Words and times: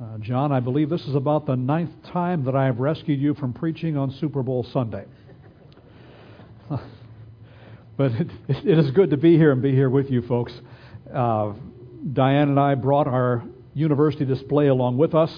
Uh, 0.00 0.18
John, 0.18 0.50
I 0.50 0.58
believe 0.58 0.90
this 0.90 1.06
is 1.06 1.14
about 1.14 1.46
the 1.46 1.54
ninth 1.54 1.92
time 2.12 2.46
that 2.46 2.56
I 2.56 2.64
have 2.64 2.80
rescued 2.80 3.20
you 3.20 3.34
from 3.34 3.52
preaching 3.52 3.96
on 3.96 4.10
Super 4.10 4.42
Bowl 4.42 4.66
Sunday. 4.72 5.04
but 6.68 8.10
it, 8.10 8.28
it 8.48 8.78
is 8.78 8.90
good 8.90 9.10
to 9.10 9.16
be 9.16 9.36
here 9.36 9.52
and 9.52 9.62
be 9.62 9.70
here 9.70 9.88
with 9.88 10.10
you 10.10 10.22
folks. 10.22 10.52
Uh, 11.14 11.52
Diane 12.12 12.48
and 12.48 12.58
I 12.58 12.74
brought 12.74 13.06
our 13.06 13.44
university 13.72 14.24
display 14.24 14.66
along 14.66 14.98
with 14.98 15.14
us, 15.14 15.30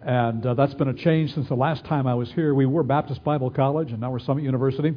and 0.00 0.46
uh, 0.46 0.54
that's 0.54 0.74
been 0.74 0.88
a 0.88 0.94
change 0.94 1.34
since 1.34 1.48
the 1.48 1.56
last 1.56 1.84
time 1.84 2.06
I 2.06 2.14
was 2.14 2.30
here. 2.30 2.54
We 2.54 2.66
were 2.66 2.84
Baptist 2.84 3.24
Bible 3.24 3.50
College, 3.50 3.90
and 3.90 4.00
now 4.00 4.12
we're 4.12 4.20
Summit 4.20 4.44
University. 4.44 4.94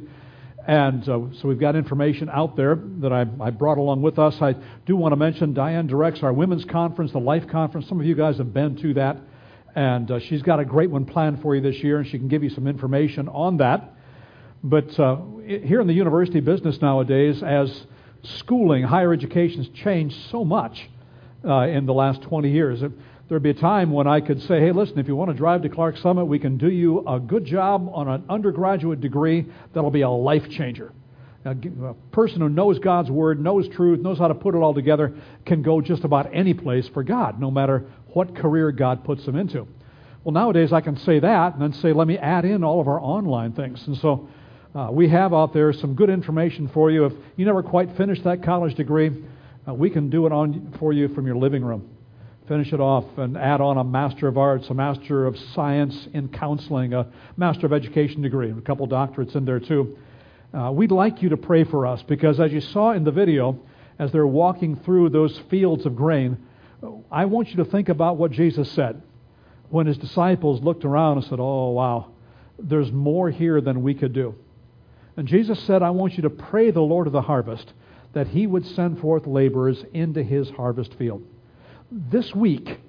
And 0.66 1.02
uh, 1.08 1.20
so 1.40 1.48
we've 1.48 1.58
got 1.58 1.74
information 1.74 2.28
out 2.28 2.56
there 2.56 2.78
that 3.00 3.12
I, 3.12 3.26
I, 3.40 3.50
brought 3.50 3.78
along 3.78 4.02
with 4.02 4.18
us. 4.20 4.40
I 4.40 4.54
do 4.86 4.96
want 4.96 5.10
to 5.10 5.16
mention 5.16 5.54
Diane 5.54 5.88
directs 5.88 6.22
our 6.22 6.32
women's 6.32 6.64
conference, 6.64 7.10
the 7.10 7.18
Life 7.18 7.48
Conference. 7.48 7.88
Some 7.88 7.98
of 7.98 8.06
you 8.06 8.14
guys 8.14 8.38
have 8.38 8.54
been 8.54 8.76
to 8.76 8.94
that. 8.94 9.16
And 9.74 10.08
uh, 10.08 10.20
she's 10.20 10.42
got 10.42 10.60
a 10.60 10.64
great 10.64 10.90
one 10.90 11.04
planned 11.04 11.42
for 11.42 11.56
you 11.56 11.62
this 11.62 11.76
year, 11.82 11.98
and 11.98 12.06
she 12.06 12.18
can 12.18 12.28
give 12.28 12.44
you 12.44 12.50
some 12.50 12.68
information 12.68 13.28
on 13.28 13.56
that. 13.56 13.92
But 14.62 14.98
uh, 15.00 15.16
here 15.44 15.80
in 15.80 15.88
the 15.88 15.94
university 15.94 16.38
business 16.38 16.80
nowadays, 16.80 17.42
as 17.42 17.86
schooling, 18.22 18.84
higher 18.84 19.12
education 19.12 19.64
has 19.64 19.72
changed 19.82 20.16
so 20.30 20.44
much 20.44 20.88
uh, 21.44 21.62
in 21.62 21.86
the 21.86 21.94
last 21.94 22.22
20 22.22 22.50
years, 22.50 22.82
there'd 23.32 23.42
be 23.42 23.48
a 23.48 23.54
time 23.54 23.90
when 23.90 24.06
I 24.06 24.20
could 24.20 24.42
say, 24.42 24.60
hey, 24.60 24.72
listen, 24.72 24.98
if 24.98 25.08
you 25.08 25.16
want 25.16 25.30
to 25.30 25.34
drive 25.34 25.62
to 25.62 25.70
Clarks 25.70 26.02
Summit, 26.02 26.26
we 26.26 26.38
can 26.38 26.58
do 26.58 26.70
you 26.70 27.02
a 27.08 27.18
good 27.18 27.46
job 27.46 27.90
on 27.90 28.06
an 28.06 28.24
undergraduate 28.28 29.00
degree 29.00 29.46
that'll 29.72 29.90
be 29.90 30.02
a 30.02 30.10
life 30.10 30.50
changer. 30.50 30.92
A 31.46 31.54
person 32.10 32.42
who 32.42 32.50
knows 32.50 32.78
God's 32.78 33.10
Word, 33.10 33.42
knows 33.42 33.66
truth, 33.70 34.00
knows 34.00 34.18
how 34.18 34.28
to 34.28 34.34
put 34.34 34.54
it 34.54 34.58
all 34.58 34.74
together, 34.74 35.14
can 35.46 35.62
go 35.62 35.80
just 35.80 36.04
about 36.04 36.34
any 36.34 36.52
place 36.52 36.86
for 36.88 37.02
God, 37.02 37.40
no 37.40 37.50
matter 37.50 37.86
what 38.08 38.36
career 38.36 38.70
God 38.70 39.02
puts 39.02 39.24
them 39.24 39.36
into. 39.36 39.66
Well, 40.24 40.34
nowadays 40.34 40.70
I 40.70 40.82
can 40.82 40.98
say 40.98 41.18
that 41.18 41.54
and 41.54 41.62
then 41.62 41.72
say, 41.72 41.94
let 41.94 42.06
me 42.06 42.18
add 42.18 42.44
in 42.44 42.62
all 42.62 42.82
of 42.82 42.86
our 42.86 43.00
online 43.00 43.54
things. 43.54 43.82
And 43.86 43.96
so 43.96 44.28
uh, 44.74 44.88
we 44.92 45.08
have 45.08 45.32
out 45.32 45.54
there 45.54 45.72
some 45.72 45.94
good 45.94 46.10
information 46.10 46.68
for 46.68 46.90
you. 46.90 47.06
If 47.06 47.14
you 47.36 47.46
never 47.46 47.62
quite 47.62 47.96
finished 47.96 48.24
that 48.24 48.42
college 48.42 48.74
degree, 48.74 49.24
uh, 49.66 49.72
we 49.72 49.88
can 49.88 50.10
do 50.10 50.26
it 50.26 50.32
on 50.32 50.76
for 50.78 50.92
you 50.92 51.08
from 51.08 51.26
your 51.26 51.36
living 51.36 51.64
room 51.64 51.91
finish 52.52 52.74
it 52.74 52.80
off 52.80 53.06
and 53.16 53.38
add 53.38 53.62
on 53.62 53.78
a 53.78 53.84
Master 53.84 54.28
of 54.28 54.36
Arts, 54.36 54.68
a 54.68 54.74
Master 54.74 55.24
of 55.24 55.38
Science 55.54 56.06
in 56.12 56.28
Counseling, 56.28 56.92
a 56.92 57.06
Master 57.38 57.64
of 57.64 57.72
Education 57.72 58.20
degree, 58.20 58.50
and 58.50 58.58
a 58.58 58.60
couple 58.60 58.86
doctorates 58.86 59.34
in 59.34 59.46
there 59.46 59.58
too. 59.58 59.96
Uh, 60.52 60.70
we'd 60.70 60.92
like 60.92 61.22
you 61.22 61.30
to 61.30 61.38
pray 61.38 61.64
for 61.64 61.86
us 61.86 62.02
because, 62.02 62.38
as 62.40 62.52
you 62.52 62.60
saw 62.60 62.92
in 62.92 63.04
the 63.04 63.10
video, 63.10 63.58
as 63.98 64.12
they're 64.12 64.26
walking 64.26 64.76
through 64.76 65.08
those 65.08 65.38
fields 65.48 65.86
of 65.86 65.96
grain, 65.96 66.36
I 67.10 67.24
want 67.24 67.48
you 67.48 67.56
to 67.56 67.64
think 67.64 67.88
about 67.88 68.18
what 68.18 68.32
Jesus 68.32 68.70
said 68.72 69.00
when 69.70 69.86
his 69.86 69.96
disciples 69.96 70.60
looked 70.60 70.84
around 70.84 71.16
and 71.16 71.24
said, 71.24 71.40
Oh, 71.40 71.70
wow, 71.70 72.10
there's 72.58 72.92
more 72.92 73.30
here 73.30 73.62
than 73.62 73.82
we 73.82 73.94
could 73.94 74.12
do. 74.12 74.34
And 75.16 75.26
Jesus 75.26 75.58
said, 75.60 75.82
I 75.82 75.88
want 75.88 76.18
you 76.18 76.24
to 76.24 76.30
pray 76.30 76.70
the 76.70 76.82
Lord 76.82 77.06
of 77.06 77.14
the 77.14 77.22
harvest 77.22 77.72
that 78.12 78.28
he 78.28 78.46
would 78.46 78.66
send 78.66 79.00
forth 79.00 79.26
laborers 79.26 79.82
into 79.94 80.22
his 80.22 80.50
harvest 80.50 80.92
field 80.98 81.26
this 81.92 82.34
week, 82.34 82.80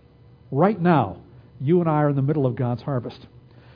right 0.51 0.79
now, 0.79 1.17
you 1.59 1.81
and 1.81 1.89
I 1.89 2.03
are 2.03 2.09
in 2.09 2.15
the 2.15 2.21
middle 2.21 2.45
of 2.45 2.55
God's 2.55 2.81
harvest. 2.81 3.27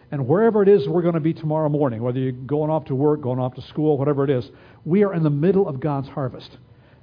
And 0.09 0.25
wherever 0.25 0.63
it 0.63 0.69
is 0.69 0.87
we're 0.87 1.01
going 1.01 1.15
to 1.15 1.19
be 1.19 1.33
tomorrow 1.33 1.67
morning, 1.67 2.01
whether 2.01 2.19
you're 2.19 2.31
going 2.31 2.71
off 2.71 2.85
to 2.85 2.95
work, 2.95 3.21
going 3.21 3.39
off 3.39 3.55
to 3.55 3.61
school, 3.61 3.97
whatever 3.97 4.23
it 4.23 4.29
is, 4.29 4.49
we 4.85 5.03
are 5.03 5.13
in 5.13 5.23
the 5.23 5.29
middle 5.29 5.67
of 5.67 5.81
God's 5.81 6.07
harvest. 6.07 6.57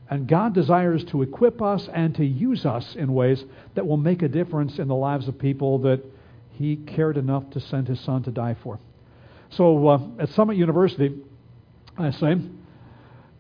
And 0.09 0.27
God 0.27 0.55
desires 0.55 1.05
to 1.07 1.23
equip 1.23 1.61
us 1.61 1.89
and 1.93 2.15
to 2.17 2.25
use 2.25 2.65
us 2.65 2.95
in 2.95 3.13
ways 3.13 3.45
that 3.75 3.87
will 3.87 3.97
make 3.97 4.23
a 4.23 4.29
difference 4.29 4.79
in 4.79 4.89
the 4.89 4.95
lives 4.95 5.29
of 5.29 5.39
people 5.39 5.79
that 5.81 6.03
He 6.53 6.77
cared 6.77 7.19
enough 7.19 7.51
to 7.51 7.61
send 7.61 7.89
His 7.89 8.01
Son 8.01 8.23
to 8.23 8.31
die 8.31 8.57
for. 8.63 8.79
So 9.51 9.89
uh, 9.89 10.01
at 10.19 10.31
Summit 10.31 10.57
University, 10.57 11.15
I 11.99 12.11
say, 12.11 12.37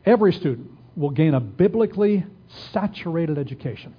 every 0.04 0.32
student 0.32 0.70
will 0.94 1.10
gain 1.10 1.34
a 1.34 1.40
biblically 1.40 2.24
saturated 2.72 3.38
education 3.38 3.94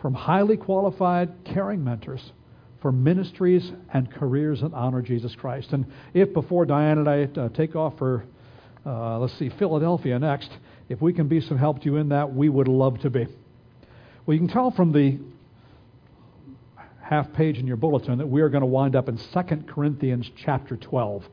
from 0.00 0.14
highly 0.14 0.56
qualified, 0.56 1.32
caring 1.44 1.82
mentors 1.82 2.32
for 2.80 2.92
ministries 2.92 3.72
and 3.92 4.12
careers 4.12 4.60
that 4.60 4.72
honor 4.72 5.02
Jesus 5.02 5.34
Christ. 5.34 5.72
And 5.72 5.86
if 6.14 6.32
before 6.32 6.66
Diane 6.66 6.98
and 6.98 7.08
I 7.08 7.24
uh, 7.40 7.48
take 7.48 7.74
off 7.74 7.98
for, 7.98 8.24
uh, 8.84 9.18
let's 9.18 9.36
see, 9.38 9.50
Philadelphia 9.58 10.18
next, 10.18 10.50
if 10.88 11.00
we 11.00 11.12
can 11.12 11.28
be 11.28 11.40
some 11.40 11.58
help 11.58 11.80
to 11.80 11.86
you 11.86 11.96
in 11.96 12.10
that, 12.10 12.34
we 12.34 12.48
would 12.48 12.68
love 12.68 13.00
to 13.00 13.10
be. 13.10 13.26
Well, 14.24 14.34
you 14.34 14.40
can 14.40 14.48
tell 14.48 14.70
from 14.70 14.92
the 14.92 15.18
half 17.02 17.32
page 17.32 17.58
in 17.58 17.66
your 17.66 17.76
bulletin 17.76 18.18
that 18.18 18.26
we 18.26 18.40
are 18.40 18.48
going 18.48 18.62
to 18.62 18.66
wind 18.66 18.96
up 18.96 19.08
in 19.08 19.16
2 19.16 19.40
Corinthians 19.68 20.28
chapter 20.44 20.76
12. 20.76 21.24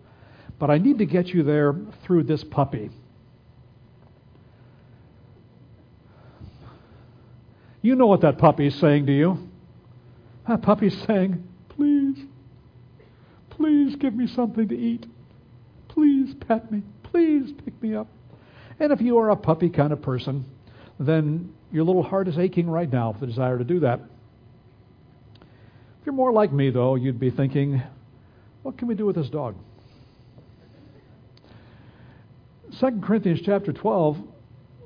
But 0.60 0.70
I 0.70 0.78
need 0.78 1.00
to 1.00 1.06
get 1.06 1.28
you 1.28 1.44
there 1.44 1.76
through 2.06 2.24
this 2.24 2.44
puppy. 2.44 2.92
You 7.84 7.96
know 7.96 8.08
what 8.08 8.22
that 8.22 8.38
puppy 8.38 8.68
is 8.68 8.76
saying 8.80 9.06
to 9.08 9.12
you. 9.12 9.38
That 10.48 10.62
puppy's 10.62 10.98
saying, 11.06 11.46
Please, 11.68 12.18
please 13.50 13.96
give 13.98 14.16
me 14.16 14.26
something 14.26 14.70
to 14.70 14.78
eat. 14.78 15.06
Please 15.90 16.34
pet 16.48 16.72
me. 16.72 16.82
Please 17.04 17.52
pick 17.52 17.80
me 17.84 17.94
up. 17.94 18.08
And 18.80 18.94
if 18.94 19.02
you 19.02 19.18
are 19.18 19.32
a 19.32 19.36
puppy 19.36 19.70
kind 19.70 19.92
of 19.92 20.02
person, 20.02 20.46
then 20.98 21.54
your 21.74 21.84
little 21.84 22.04
heart 22.04 22.30
is 22.30 22.38
aching 22.38 22.70
right 22.70 22.92
now 22.92 23.12
with 23.12 23.20
the 23.20 23.28
desire 23.28 23.58
to 23.58 23.66
do 23.66 23.82
that. 23.82 24.00
If 25.42 26.06
you're 26.06 26.16
more 26.16 26.32
like 26.32 26.54
me, 26.54 26.70
though, 26.70 26.96
you'd 26.96 27.20
be 27.20 27.32
thinking, 27.32 27.82
what 28.62 28.78
can 28.78 28.88
we 28.88 28.96
do 28.96 29.06
with 29.06 29.18
this 29.18 29.30
dog? 29.30 29.56
2 32.80 33.02
Corinthians 33.04 33.42
chapter 33.44 33.74
12 33.74 34.18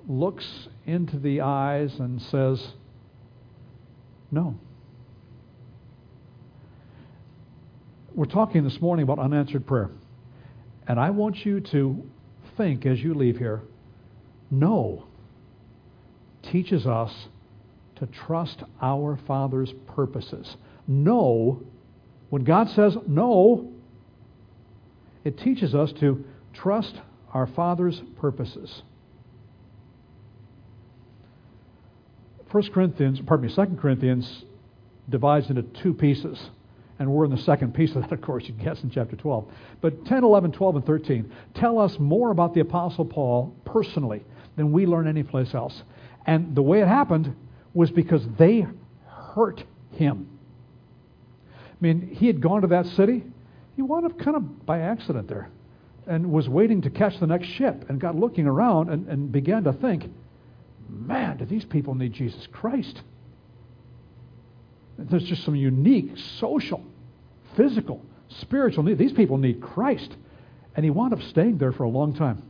looks 0.08 0.68
into 0.86 1.20
the 1.20 1.42
eyes 1.42 1.94
and 2.00 2.22
says, 2.22 2.74
no. 4.32 4.58
We're 8.14 8.26
talking 8.26 8.64
this 8.64 8.82
morning 8.82 9.04
about 9.04 9.20
unanswered 9.20 9.68
prayer. 9.68 9.92
And 10.88 11.00
I 11.00 11.12
want 11.12 11.46
you 11.46 11.60
to 11.72 12.04
think 12.58 12.86
as 12.86 13.00
you 13.00 13.14
leave 13.14 13.38
here 13.38 13.62
no 14.50 15.06
teaches 16.52 16.86
us 16.86 17.12
to 17.98 18.08
trust 18.08 18.64
our 18.82 19.20
Father's 19.28 19.74
purposes. 19.88 20.56
No, 20.88 21.62
when 22.30 22.44
God 22.44 22.70
says 22.70 22.96
no, 23.08 23.72
it 25.24 25.38
teaches 25.40 25.76
us 25.76 25.92
to 26.00 26.24
trust 26.54 26.96
our 27.34 27.48
Father's 27.48 28.02
purposes. 28.20 28.82
1 32.58 32.72
Corinthians, 32.72 33.22
pardon 33.22 33.48
me, 33.48 33.54
2 33.54 33.78
Corinthians 33.80 34.44
divides 35.10 35.48
into 35.52 35.62
two 35.62 35.94
pieces. 35.94 36.50
And 36.98 37.12
we're 37.12 37.26
in 37.26 37.30
the 37.30 37.38
second 37.38 37.76
piece 37.76 37.96
of 37.96 38.02
that, 38.02 38.12
of 38.12 38.22
course, 38.22 38.46
you 38.46 38.54
guess 38.56 38.82
in 38.82 38.90
chapter 38.90 39.16
12. 39.16 39.46
But 39.80 40.06
10, 40.06 40.24
11, 40.24 40.54
12, 40.54 40.78
and 40.78 40.86
13 40.86 41.32
tell 41.54 41.78
us 41.78 42.00
more 42.00 42.32
about 42.32 42.56
the 42.56 42.62
Apostle 42.62 43.06
Paul 43.06 43.56
personally 43.64 44.24
than 44.56 44.72
we 44.72 44.88
learn 44.88 45.08
anyplace 45.08 45.54
else. 45.54 45.84
And 46.26 46.56
the 46.56 46.64
way 46.64 46.82
it 46.82 46.88
happened 46.88 47.36
was 47.76 47.92
because 47.92 48.24
they 48.40 48.66
hurt 49.06 49.64
him. 49.92 50.28
I 51.46 51.76
mean, 51.80 52.10
he 52.12 52.26
had 52.26 52.42
gone 52.42 52.62
to 52.62 52.68
that 52.70 52.88
city. 52.88 53.24
He 53.76 53.84
wound 53.84 54.08
up 54.08 54.18
kind 54.18 54.36
of 54.36 54.66
by 54.66 54.80
accident 54.80 55.28
there 55.28 55.52
and 56.08 56.32
was 56.32 56.50
waiting 56.50 56.82
to 56.82 56.90
catch 56.90 57.20
the 57.20 57.28
next 57.28 57.50
ship 57.50 57.86
and 57.88 58.02
got 58.02 58.16
looking 58.16 58.48
around 58.48 58.90
and, 58.90 59.08
and 59.08 59.32
began 59.32 59.64
to 59.66 59.74
think, 59.74 60.10
man, 60.90 61.38
do 61.38 61.46
these 61.46 61.66
people 61.66 61.96
need 61.96 62.14
Jesus 62.14 62.48
Christ? 62.52 63.02
There's 64.98 65.24
just 65.24 65.44
some 65.44 65.56
unique 65.56 66.18
social, 66.40 66.84
physical, 67.56 68.04
spiritual 68.30 68.84
need. 68.84 68.98
These 68.98 69.14
people 69.14 69.38
need 69.38 69.62
Christ. 69.62 70.16
And 70.76 70.84
he 70.84 70.90
wound 70.90 71.14
up 71.14 71.22
staying 71.22 71.58
there 71.58 71.72
for 71.72 71.84
a 71.84 71.90
long 71.90 72.14
time, 72.14 72.44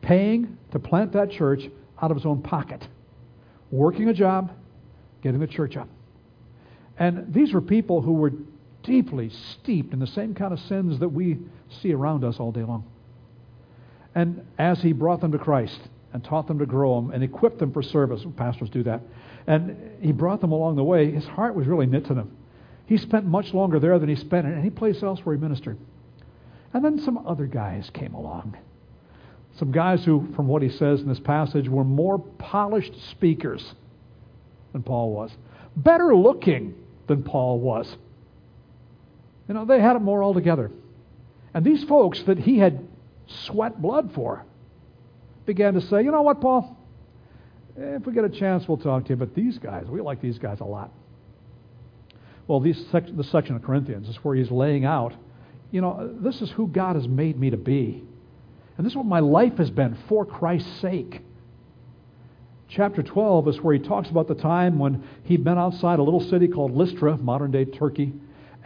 paying 0.00 0.56
to 0.72 0.78
plant 0.78 1.12
that 1.12 1.30
church 1.30 1.68
out 2.00 2.10
of 2.10 2.16
his 2.16 2.26
own 2.26 2.42
pocket, 2.42 2.86
working 3.70 4.08
a 4.08 4.14
job, 4.14 4.52
getting 5.22 5.40
the 5.40 5.46
church 5.46 5.76
up. 5.76 5.88
And 6.98 7.32
these 7.32 7.52
were 7.52 7.60
people 7.60 8.02
who 8.02 8.12
were 8.12 8.32
deeply 8.82 9.30
steeped 9.30 9.92
in 9.92 10.00
the 10.00 10.06
same 10.06 10.34
kind 10.34 10.52
of 10.52 10.60
sins 10.60 10.98
that 11.00 11.08
we 11.08 11.38
see 11.82 11.92
around 11.92 12.24
us 12.24 12.40
all 12.40 12.52
day 12.52 12.62
long. 12.62 12.84
And 14.14 14.44
as 14.58 14.80
he 14.80 14.92
brought 14.92 15.20
them 15.20 15.32
to 15.32 15.38
Christ, 15.38 15.78
and 16.12 16.24
taught 16.24 16.46
them 16.46 16.58
to 16.58 16.66
grow 16.66 17.00
them 17.00 17.10
and 17.10 17.22
equipped 17.22 17.58
them 17.58 17.72
for 17.72 17.82
service. 17.82 18.24
Pastors 18.36 18.70
do 18.70 18.82
that. 18.84 19.02
And 19.46 19.76
he 20.00 20.12
brought 20.12 20.40
them 20.40 20.52
along 20.52 20.76
the 20.76 20.84
way. 20.84 21.10
His 21.10 21.24
heart 21.24 21.54
was 21.54 21.66
really 21.66 21.86
knit 21.86 22.06
to 22.06 22.14
them. 22.14 22.36
He 22.86 22.96
spent 22.96 23.26
much 23.26 23.52
longer 23.52 23.78
there 23.78 23.98
than 23.98 24.08
he 24.08 24.16
spent 24.16 24.46
in 24.46 24.58
any 24.58 24.70
place 24.70 25.02
else 25.02 25.20
where 25.20 25.36
he 25.36 25.40
ministered. 25.40 25.78
And 26.72 26.84
then 26.84 26.98
some 27.00 27.26
other 27.26 27.46
guys 27.46 27.90
came 27.90 28.14
along. 28.14 28.56
Some 29.58 29.72
guys 29.72 30.04
who, 30.04 30.32
from 30.34 30.46
what 30.46 30.62
he 30.62 30.68
says 30.68 31.00
in 31.00 31.08
this 31.08 31.20
passage, 31.20 31.68
were 31.68 31.84
more 31.84 32.18
polished 32.18 32.94
speakers 33.10 33.74
than 34.72 34.82
Paul 34.82 35.12
was. 35.12 35.30
Better 35.76 36.14
looking 36.14 36.74
than 37.06 37.22
Paul 37.22 37.58
was. 37.58 37.96
You 39.48 39.54
know, 39.54 39.64
they 39.64 39.80
had 39.80 39.96
it 39.96 40.00
more 40.02 40.22
altogether. 40.22 40.70
And 41.54 41.64
these 41.64 41.84
folks 41.84 42.22
that 42.22 42.38
he 42.38 42.58
had 42.58 42.86
sweat 43.26 43.80
blood 43.80 44.12
for 44.14 44.44
began 45.48 45.72
to 45.72 45.80
say, 45.80 46.02
you 46.02 46.10
know 46.10 46.20
what, 46.20 46.42
Paul? 46.42 46.76
If 47.74 48.04
we 48.04 48.12
get 48.12 48.22
a 48.22 48.28
chance, 48.28 48.68
we'll 48.68 48.76
talk 48.76 49.04
to 49.04 49.10
you. 49.10 49.16
But 49.16 49.34
these 49.34 49.56
guys, 49.56 49.86
we 49.86 50.02
like 50.02 50.20
these 50.20 50.38
guys 50.38 50.60
a 50.60 50.64
lot. 50.64 50.92
Well, 52.46 52.60
these 52.60 52.86
sec- 52.92 53.16
the 53.16 53.24
section 53.24 53.56
of 53.56 53.62
Corinthians 53.62 54.10
is 54.10 54.16
where 54.16 54.36
he's 54.36 54.50
laying 54.50 54.84
out, 54.84 55.14
you 55.70 55.80
know, 55.80 56.14
this 56.20 56.42
is 56.42 56.50
who 56.50 56.68
God 56.68 56.96
has 56.96 57.08
made 57.08 57.40
me 57.40 57.48
to 57.48 57.56
be. 57.56 58.04
And 58.76 58.84
this 58.84 58.92
is 58.92 58.96
what 58.96 59.06
my 59.06 59.20
life 59.20 59.56
has 59.56 59.70
been 59.70 59.96
for 60.06 60.26
Christ's 60.26 60.80
sake. 60.80 61.22
Chapter 62.68 63.02
12 63.02 63.48
is 63.48 63.60
where 63.62 63.72
he 63.72 63.80
talks 63.80 64.10
about 64.10 64.28
the 64.28 64.34
time 64.34 64.78
when 64.78 65.02
he'd 65.24 65.44
been 65.44 65.56
outside 65.56 65.98
a 65.98 66.02
little 66.02 66.20
city 66.20 66.46
called 66.46 66.76
Lystra, 66.76 67.16
modern 67.16 67.50
day 67.52 67.64
Turkey, 67.64 68.12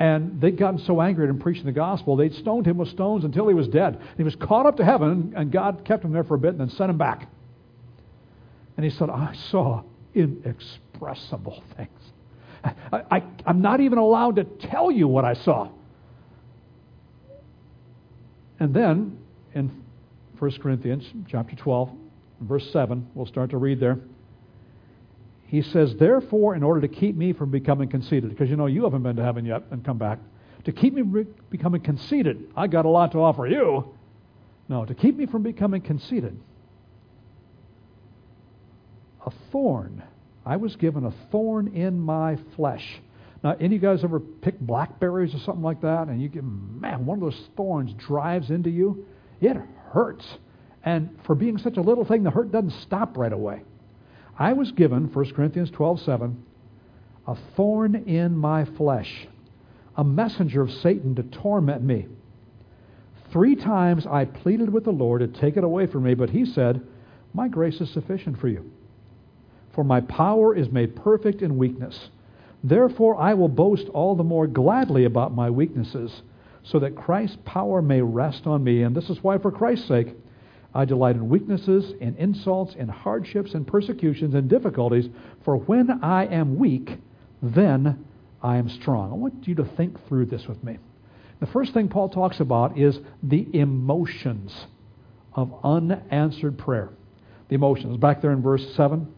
and 0.03 0.41
they'd 0.41 0.57
gotten 0.57 0.81
so 0.81 1.01
angry 1.01 1.23
at 1.27 1.31
him 1.31 1.39
preaching 1.39 1.65
the 1.65 1.71
gospel, 1.71 2.17
they'd 2.17 2.35
stoned 2.35 2.67
him 2.67 2.77
with 2.77 2.89
stones 2.89 3.25
until 3.25 3.47
he 3.47 3.55
was 3.55 3.69
dead. 3.69 4.01
He 4.17 4.25
was 4.25 4.35
caught 4.35 4.67
up 4.67 4.79
to 4.79 4.85
heaven, 4.85 5.33
and 5.37 5.53
God 5.53 5.85
kept 5.85 6.05
him 6.05 6.11
there 6.11 6.25
for 6.25 6.35
a 6.35 6.39
bit 6.39 6.51
and 6.51 6.59
then 6.59 6.71
sent 6.71 6.91
him 6.91 6.99
back. 6.99 7.29
And 8.77 8.85
he 8.85 8.91
said, 8.91 9.11
I 9.11 9.33
saw 9.53 9.85
inexpressible 10.13 11.63
things. 11.77 12.01
I, 12.93 13.23
am 13.47 13.63
not 13.63 13.81
even 13.81 13.99
allowed 13.99 14.37
to 14.37 14.45
tell 14.45 14.91
you 14.91 15.07
what 15.07 15.25
I 15.25 15.35
saw. 15.35 15.69
And 18.59 18.75
then 18.75 19.17
in 19.55 19.85
1 20.37 20.51
Corinthians 20.61 21.05
chapter 21.29 21.55
12, 21.55 21.91
verse 22.41 22.69
7, 22.73 23.09
we'll 23.15 23.27
start 23.27 23.51
to 23.51 23.57
read 23.57 23.79
there. 23.79 24.01
He 25.53 25.61
says, 25.61 25.95
Therefore, 25.97 26.55
in 26.55 26.63
order 26.63 26.81
to 26.81 26.89
keep 26.89 27.15
me 27.15 27.35
from 27.35 27.51
becoming 27.51 27.91
conceited, 27.91 28.31
because 28.31 28.49
you 28.49 28.57
know 28.57 28.65
you 28.65 28.85
haven't 28.85 29.03
been 29.03 29.17
to 29.17 29.23
heaven 29.23 29.45
yet 29.45 29.65
and 29.71 29.85
come 29.85 29.99
back, 29.99 30.19
to 30.65 30.73
keep 30.73 30.95
me 30.95 31.03
from 31.03 31.27
becoming 31.51 31.83
conceited, 31.83 32.51
I 32.57 32.69
got 32.69 32.87
a 32.87 32.89
lot 32.89 33.13
to 33.13 33.19
offer 33.19 33.47
you. 33.47 33.95
No, 34.71 34.87
to 34.87 34.95
keep 34.95 35.15
me 35.15 35.27
from 35.27 35.43
becoming 35.43 35.83
conceited, 35.83 36.41
a 39.27 39.31
thorn. 39.51 40.03
I 40.47 40.57
was 40.57 40.75
given 40.77 41.05
a 41.05 41.13
thorn 41.31 41.69
in 41.69 42.01
my 42.01 42.39
flesh. 42.57 43.03
Now, 43.45 43.55
any 43.61 43.67
of 43.67 43.73
you 43.73 43.79
guys 43.81 44.05
ever 44.05 44.21
pick 44.21 44.59
blackberries 44.59 45.35
or 45.35 45.39
something 45.41 45.63
like 45.63 45.83
that, 45.83 46.09
and 46.09 46.23
you 46.23 46.31
get, 46.31 46.45
man, 46.45 47.05
one 47.05 47.23
of 47.23 47.31
those 47.31 47.49
thorns 47.59 47.93
drives 47.99 48.49
into 48.49 48.71
you? 48.71 49.05
It 49.43 49.59
hurts. 49.91 50.25
And 50.83 51.19
for 51.27 51.35
being 51.35 51.59
such 51.59 51.77
a 51.77 51.83
little 51.83 52.07
thing, 52.07 52.23
the 52.23 52.31
hurt 52.31 52.51
doesn't 52.51 52.73
stop 52.81 53.19
right 53.19 53.35
away. 53.35 53.65
I 54.43 54.55
was 54.55 54.73
given, 54.73 55.05
1 55.05 55.35
Corinthians 55.35 55.71
12 55.71 56.00
7, 56.00 56.44
a 57.29 57.37
thorn 57.55 57.94
in 57.94 58.37
my 58.37 58.65
flesh, 58.65 59.29
a 59.97 60.03
messenger 60.03 60.62
of 60.62 60.73
Satan 60.73 61.15
to 61.15 61.23
torment 61.23 61.81
me. 61.81 62.09
Three 63.31 63.55
times 63.55 64.05
I 64.05 64.25
pleaded 64.25 64.69
with 64.69 64.83
the 64.83 64.91
Lord 64.91 65.21
to 65.21 65.29
take 65.29 65.56
it 65.56 65.62
away 65.62 65.87
from 65.87 66.03
me, 66.03 66.15
but 66.15 66.31
he 66.31 66.44
said, 66.44 66.85
My 67.33 67.47
grace 67.47 67.81
is 67.81 67.91
sufficient 67.91 68.41
for 68.41 68.49
you. 68.49 68.69
For 69.77 69.85
my 69.85 70.00
power 70.00 70.56
is 70.56 70.73
made 70.73 70.97
perfect 70.97 71.41
in 71.41 71.56
weakness. 71.56 72.11
Therefore 72.65 73.21
I 73.21 73.35
will 73.35 73.49
boast 73.49 73.87
all 73.91 74.17
the 74.17 74.25
more 74.25 74.49
gladly 74.49 75.05
about 75.05 75.33
my 75.33 75.50
weaknesses, 75.50 76.23
so 76.65 76.81
that 76.81 76.97
Christ's 76.97 77.39
power 77.44 77.81
may 77.81 78.03
rest 78.03 78.49
on 78.49 78.65
me. 78.65 78.83
And 78.83 78.97
this 78.97 79.09
is 79.09 79.23
why, 79.23 79.39
for 79.39 79.53
Christ's 79.53 79.87
sake, 79.87 80.17
I 80.75 80.85
delight 80.85 81.17
in 81.17 81.29
weaknesses, 81.29 81.93
in 82.01 82.17
insults, 82.17 82.75
in 82.75 82.89
hardships, 82.89 83.55
in 83.55 83.65
persecutions, 83.65 84.35
and 84.35 84.49
difficulties, 84.49 85.09
for 85.45 85.57
when 85.57 86.03
I 86.03 86.27
am 86.27 86.59
weak, 86.59 86.99
then 87.43 88.05
I 88.43 88.57
am 88.57 88.69
strong. 88.69 89.13
I 89.13 89.15
want 89.15 89.47
you 89.47 89.55
to 89.57 89.65
think 89.65 90.07
through 90.09 90.27
this 90.27 90.47
with 90.47 90.63
me. 90.65 90.79
The 91.41 91.47
first 91.47 91.75
thing 91.75 91.89
Paul 91.89 92.09
talks 92.09 92.41
about 92.41 92.79
is 92.79 92.99
the 93.23 93.47
emotions 93.53 94.67
of 95.35 95.53
unanswered 95.63 96.57
prayer. 96.57 96.91
The 97.49 97.55
emotions. 97.57 97.97
Back 97.99 98.23
there 98.23 98.33
in 98.33 98.43
verse 98.43 98.65
7, 98.75 99.13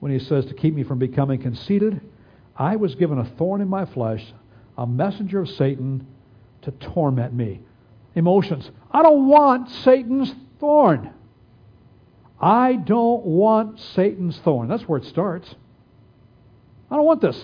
when 0.00 0.12
he 0.12 0.18
says, 0.18 0.44
To 0.46 0.54
keep 0.54 0.74
me 0.74 0.82
from 0.82 0.98
becoming 0.98 1.40
conceited, 1.40 2.00
I 2.56 2.76
was 2.76 2.94
given 2.94 3.18
a 3.18 3.24
thorn 3.24 3.62
in 3.62 3.68
my 3.68 3.86
flesh, 3.86 4.22
a 4.76 4.86
messenger 4.86 5.40
of 5.40 5.48
Satan 5.48 6.06
to 6.62 6.72
torment 6.72 7.32
me 7.32 7.60
emotions. 8.14 8.70
I 8.90 9.02
don't 9.02 9.28
want 9.28 9.70
Satan's 9.82 10.32
thorn. 10.60 11.12
I 12.40 12.74
don't 12.74 13.24
want 13.24 13.80
Satan's 13.94 14.38
thorn. 14.38 14.68
That's 14.68 14.82
where 14.84 14.98
it 14.98 15.06
starts. 15.06 15.54
I 16.90 16.96
don't 16.96 17.06
want 17.06 17.20
this. 17.20 17.42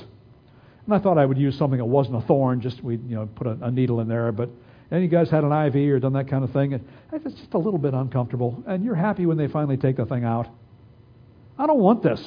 And 0.86 0.94
I 0.94 0.98
thought 0.98 1.18
I 1.18 1.24
would 1.24 1.38
use 1.38 1.56
something 1.56 1.78
that 1.78 1.84
wasn't 1.84 2.16
a 2.16 2.26
thorn, 2.26 2.60
just 2.60 2.82
we 2.82 2.96
you 2.96 3.14
know 3.14 3.26
put 3.26 3.46
a, 3.46 3.56
a 3.62 3.70
needle 3.70 4.00
in 4.00 4.08
there. 4.08 4.32
But 4.32 4.50
any 4.90 5.02
you 5.02 5.08
guys 5.08 5.30
had 5.30 5.44
an 5.44 5.52
IV 5.52 5.76
or 5.92 6.00
done 6.00 6.14
that 6.14 6.28
kind 6.28 6.42
of 6.44 6.52
thing? 6.52 6.74
And 6.74 6.84
it's 7.12 7.34
just 7.34 7.54
a 7.54 7.58
little 7.58 7.78
bit 7.78 7.94
uncomfortable. 7.94 8.62
And 8.66 8.84
you're 8.84 8.94
happy 8.96 9.26
when 9.26 9.36
they 9.36 9.46
finally 9.46 9.76
take 9.76 9.96
the 9.96 10.06
thing 10.06 10.24
out. 10.24 10.48
I 11.58 11.66
don't 11.66 11.78
want 11.78 12.02
this. 12.02 12.20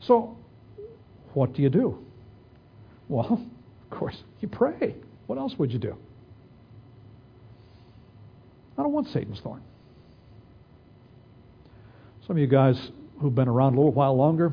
So, 0.00 0.36
what 1.34 1.52
do 1.52 1.62
you 1.62 1.70
do? 1.70 2.04
Well, 3.08 3.48
of 3.90 3.98
course, 3.98 4.16
you 4.40 4.48
pray. 4.48 4.96
What 5.32 5.38
else 5.38 5.54
would 5.58 5.72
you 5.72 5.78
do? 5.78 5.96
I 8.76 8.82
don't 8.82 8.92
want 8.92 9.08
Satan's 9.08 9.40
thorn. 9.40 9.62
Some 12.26 12.36
of 12.36 12.38
you 12.38 12.46
guys 12.46 12.78
who've 13.18 13.34
been 13.34 13.48
around 13.48 13.72
a 13.72 13.76
little 13.76 13.94
while 13.94 14.14
longer 14.14 14.52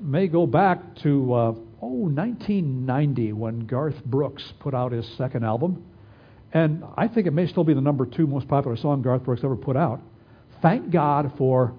may 0.00 0.26
go 0.26 0.44
back 0.44 0.80
to, 1.04 1.32
uh, 1.32 1.52
oh, 1.80 2.08
1990 2.08 3.32
when 3.34 3.60
Garth 3.66 4.04
Brooks 4.04 4.42
put 4.58 4.74
out 4.74 4.90
his 4.90 5.06
second 5.16 5.44
album. 5.44 5.84
And 6.52 6.82
I 6.96 7.06
think 7.06 7.28
it 7.28 7.32
may 7.32 7.46
still 7.46 7.62
be 7.62 7.74
the 7.74 7.80
number 7.80 8.06
two 8.06 8.26
most 8.26 8.48
popular 8.48 8.76
song 8.76 9.02
Garth 9.02 9.22
Brooks 9.22 9.42
ever 9.44 9.54
put 9.54 9.76
out. 9.76 10.00
Thank 10.62 10.90
God 10.90 11.30
for 11.38 11.74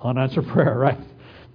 unanswered 0.00 0.46
prayer, 0.52 0.78
right? 0.78 0.98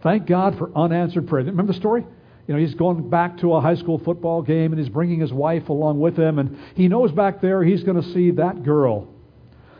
Thank 0.04 0.28
God 0.28 0.58
for 0.58 0.70
unanswered 0.76 1.30
prayer. 1.30 1.46
Remember 1.46 1.72
the 1.72 1.80
story? 1.80 2.06
You 2.48 2.54
know, 2.54 2.60
he's 2.60 2.76
going 2.76 3.10
back 3.10 3.38
to 3.40 3.54
a 3.54 3.62
high 3.62 3.76
school 3.76 4.00
football 4.00 4.42
game 4.42 4.72
and 4.72 4.80
he's 4.80 4.90
bringing 4.90 5.20
his 5.20 5.32
wife 5.32 5.70
along 5.70 6.00
with 6.00 6.18
him. 6.18 6.40
And 6.40 6.58
he 6.76 6.88
knows 6.88 7.12
back 7.12 7.42
there 7.42 7.64
he's 7.64 7.84
going 7.84 8.02
to 8.02 8.14
see 8.14 8.32
that 8.32 8.64
girl, 8.64 9.08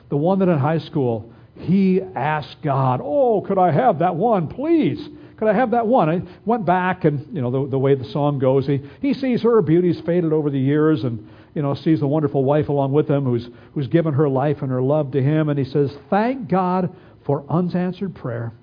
the 0.10 0.18
one 0.18 0.40
that 0.40 0.50
in 0.50 0.58
high 0.58 0.80
school 0.80 1.32
he 1.58 2.02
asked 2.02 2.62
God, 2.62 3.02
Oh, 3.04 3.42
could 3.42 3.58
I 3.58 3.72
have 3.72 4.00
that 4.00 4.16
one, 4.16 4.48
please? 4.48 5.10
Could 5.38 5.48
I 5.48 5.54
have 5.54 5.72
that 5.72 5.88
one? 5.88 6.10
I 6.10 6.22
went 6.46 6.66
back 6.66 7.04
and, 7.04 7.36
you 7.36 7.42
know, 7.42 7.50
the, 7.50 7.72
the 7.72 7.80
way 7.80 7.96
the 7.96 8.06
song 8.06 8.38
goes, 8.38 8.68
he, 8.68 8.82
he 9.02 9.14
sees 9.14 9.42
her 9.42 9.62
beauty's 9.62 10.00
faded 10.02 10.34
over 10.34 10.50
the 10.50 10.60
years 10.60 11.04
and, 11.04 11.28
you 11.56 11.64
know, 11.64 11.74
sees 11.74 12.00
the 12.00 12.08
wonderful 12.08 12.44
wife 12.44 12.70
along 12.70 12.92
with 12.92 13.10
him 13.10 13.26
who's, 13.26 13.50
who's 13.74 13.88
given 13.88 14.14
her 14.14 14.30
life 14.30 14.62
and 14.62 14.70
her 14.70 14.82
love 14.82 15.12
to 15.12 15.22
him. 15.22 15.50
And 15.50 15.58
he 15.58 15.66
says, 15.66 15.92
Thank 16.10 16.48
God 16.48 16.96
for 17.26 17.44
unanswered 17.50 18.16
prayer. 18.16 18.54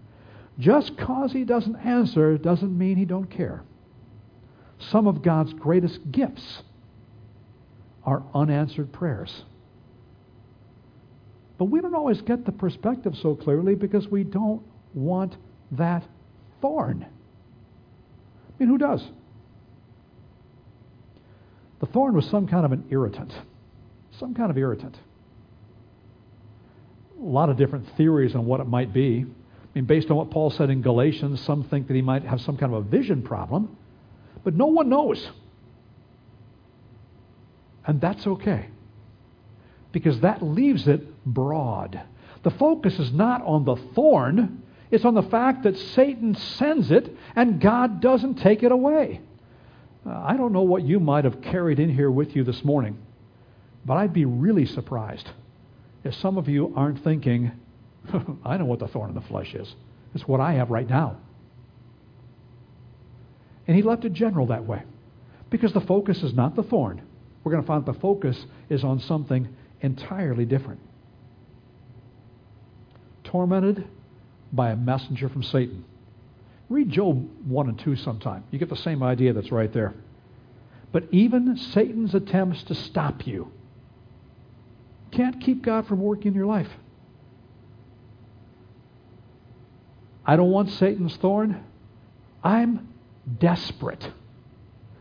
Just 0.58 0.96
cause 0.96 1.32
he 1.32 1.44
doesn't 1.44 1.76
answer 1.76 2.38
doesn't 2.38 2.76
mean 2.76 2.96
he 2.96 3.04
don't 3.04 3.30
care 3.30 3.62
some 4.78 5.06
of 5.06 5.22
God's 5.22 5.52
greatest 5.52 5.98
gifts 6.10 6.62
are 8.04 8.22
unanswered 8.34 8.92
prayers. 8.92 9.42
But 11.58 11.66
we 11.66 11.80
don't 11.80 11.94
always 11.94 12.20
get 12.22 12.46
the 12.46 12.52
perspective 12.52 13.14
so 13.20 13.34
clearly 13.34 13.74
because 13.74 14.08
we 14.08 14.22
don't 14.24 14.62
want 14.94 15.36
that 15.72 16.04
thorn. 16.60 17.04
I 17.04 18.52
mean, 18.58 18.68
who 18.68 18.78
does? 18.78 19.04
The 21.80 21.86
thorn 21.86 22.14
was 22.14 22.26
some 22.26 22.46
kind 22.46 22.64
of 22.64 22.72
an 22.72 22.86
irritant. 22.90 23.32
Some 24.18 24.34
kind 24.34 24.50
of 24.50 24.58
irritant. 24.58 24.96
A 27.20 27.24
lot 27.24 27.50
of 27.50 27.56
different 27.56 27.86
theories 27.96 28.34
on 28.34 28.46
what 28.46 28.60
it 28.60 28.66
might 28.66 28.92
be. 28.92 29.24
I 29.24 29.68
mean, 29.74 29.84
based 29.84 30.10
on 30.10 30.16
what 30.16 30.30
Paul 30.30 30.50
said 30.50 30.70
in 30.70 30.82
Galatians, 30.82 31.40
some 31.44 31.64
think 31.64 31.88
that 31.88 31.94
he 31.94 32.02
might 32.02 32.22
have 32.22 32.40
some 32.40 32.56
kind 32.56 32.72
of 32.72 32.86
a 32.86 32.88
vision 32.88 33.22
problem. 33.22 33.76
But 34.48 34.54
no 34.54 34.68
one 34.68 34.88
knows. 34.88 35.30
And 37.84 38.00
that's 38.00 38.26
okay. 38.26 38.70
Because 39.92 40.20
that 40.20 40.42
leaves 40.42 40.88
it 40.88 41.22
broad. 41.26 42.00
The 42.44 42.50
focus 42.52 42.98
is 42.98 43.12
not 43.12 43.42
on 43.42 43.66
the 43.66 43.76
thorn, 43.94 44.62
it's 44.90 45.04
on 45.04 45.12
the 45.12 45.22
fact 45.22 45.64
that 45.64 45.76
Satan 45.76 46.34
sends 46.34 46.90
it 46.90 47.14
and 47.36 47.60
God 47.60 48.00
doesn't 48.00 48.36
take 48.36 48.62
it 48.62 48.72
away. 48.72 49.20
Uh, 50.06 50.12
I 50.12 50.38
don't 50.38 50.54
know 50.54 50.62
what 50.62 50.82
you 50.82 50.98
might 50.98 51.24
have 51.24 51.42
carried 51.42 51.78
in 51.78 51.94
here 51.94 52.10
with 52.10 52.34
you 52.34 52.42
this 52.42 52.64
morning, 52.64 52.96
but 53.84 53.98
I'd 53.98 54.14
be 54.14 54.24
really 54.24 54.64
surprised 54.64 55.28
if 56.04 56.14
some 56.14 56.38
of 56.38 56.48
you 56.48 56.72
aren't 56.74 57.04
thinking, 57.04 57.52
I 58.46 58.56
know 58.56 58.64
what 58.64 58.78
the 58.78 58.88
thorn 58.88 59.10
in 59.10 59.14
the 59.14 59.20
flesh 59.20 59.54
is. 59.54 59.74
It's 60.14 60.26
what 60.26 60.40
I 60.40 60.54
have 60.54 60.70
right 60.70 60.88
now. 60.88 61.18
And 63.68 63.76
he 63.76 63.82
left 63.82 64.04
it 64.04 64.14
general 64.14 64.46
that 64.46 64.66
way 64.66 64.82
because 65.50 65.72
the 65.72 65.80
focus 65.80 66.22
is 66.22 66.32
not 66.32 66.56
the 66.56 66.62
thorn. 66.62 67.02
We're 67.44 67.52
going 67.52 67.62
to 67.62 67.66
find 67.66 67.84
the 67.84 67.92
focus 67.92 68.46
is 68.68 68.82
on 68.82 68.98
something 69.00 69.48
entirely 69.80 70.44
different. 70.44 70.80
Tormented 73.24 73.86
by 74.52 74.70
a 74.70 74.76
messenger 74.76 75.28
from 75.28 75.42
Satan. 75.42 75.84
Read 76.70 76.90
Job 76.90 77.28
1 77.46 77.68
and 77.68 77.78
2 77.78 77.96
sometime. 77.96 78.44
You 78.50 78.58
get 78.58 78.70
the 78.70 78.76
same 78.76 79.02
idea 79.02 79.32
that's 79.32 79.52
right 79.52 79.72
there. 79.72 79.94
But 80.90 81.04
even 81.10 81.56
Satan's 81.56 82.14
attempts 82.14 82.62
to 82.64 82.74
stop 82.74 83.26
you 83.26 83.52
can't 85.10 85.40
keep 85.40 85.62
God 85.62 85.86
from 85.86 86.00
working 86.00 86.28
in 86.28 86.34
your 86.34 86.46
life. 86.46 86.68
I 90.26 90.36
don't 90.36 90.50
want 90.50 90.70
Satan's 90.70 91.16
thorn. 91.16 91.64
I'm 92.44 92.88
desperate. 93.38 94.06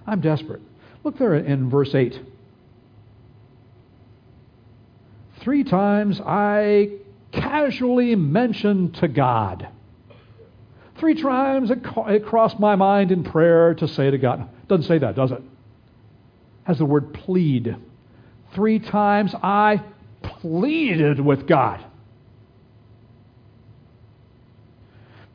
I'm 0.05 0.21
desperate. 0.21 0.61
Look 1.03 1.17
there 1.17 1.35
in 1.35 1.69
verse 1.69 1.93
8. 1.93 2.19
Three 5.41 5.63
times 5.63 6.19
I 6.19 6.91
casually 7.31 8.15
mentioned 8.15 8.95
to 8.95 9.07
God. 9.07 9.67
Three 10.97 11.21
times 11.21 11.69
it, 11.69 11.79
it 12.07 12.25
crossed 12.25 12.59
my 12.59 12.75
mind 12.75 13.11
in 13.11 13.23
prayer 13.23 13.73
to 13.75 13.87
say 13.87 14.09
to 14.09 14.17
God. 14.17 14.49
Doesn't 14.67 14.87
say 14.87 14.97
that, 14.97 15.15
does 15.15 15.31
it? 15.31 15.41
Has 16.63 16.79
the 16.79 16.85
word 16.85 17.13
plead. 17.13 17.75
Three 18.53 18.79
times 18.79 19.33
I 19.41 19.83
pleaded 20.21 21.19
with 21.19 21.47
God. 21.47 21.83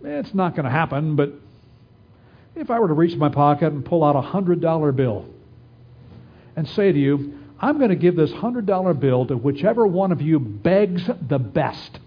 It's 0.04 0.34
not 0.34 0.56
going 0.56 0.64
to 0.64 0.70
happen, 0.70 1.14
but 1.14 1.32
if 2.54 2.70
I 2.70 2.78
were 2.78 2.88
to 2.88 2.94
reach 2.94 3.16
my 3.16 3.28
pocket 3.28 3.72
and 3.72 3.84
pull 3.84 4.04
out 4.04 4.16
a 4.16 4.22
$100 4.22 4.96
bill 4.96 5.26
and 6.56 6.68
say 6.68 6.92
to 6.92 6.98
you, 6.98 7.38
I'm 7.58 7.78
going 7.78 7.90
to 7.90 7.96
give 7.96 8.16
this 8.16 8.30
$100 8.32 9.00
bill 9.00 9.26
to 9.26 9.36
whichever 9.36 9.86
one 9.86 10.12
of 10.12 10.20
you 10.20 10.38
begs 10.38 11.08
the 11.28 11.38
best, 11.38 11.98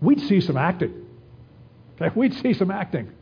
we'd 0.00 0.20
see 0.20 0.40
some 0.40 0.56
acting. 0.56 1.06
Okay? 2.00 2.12
We'd 2.14 2.34
see 2.34 2.54
some 2.54 2.70
acting. 2.70 3.12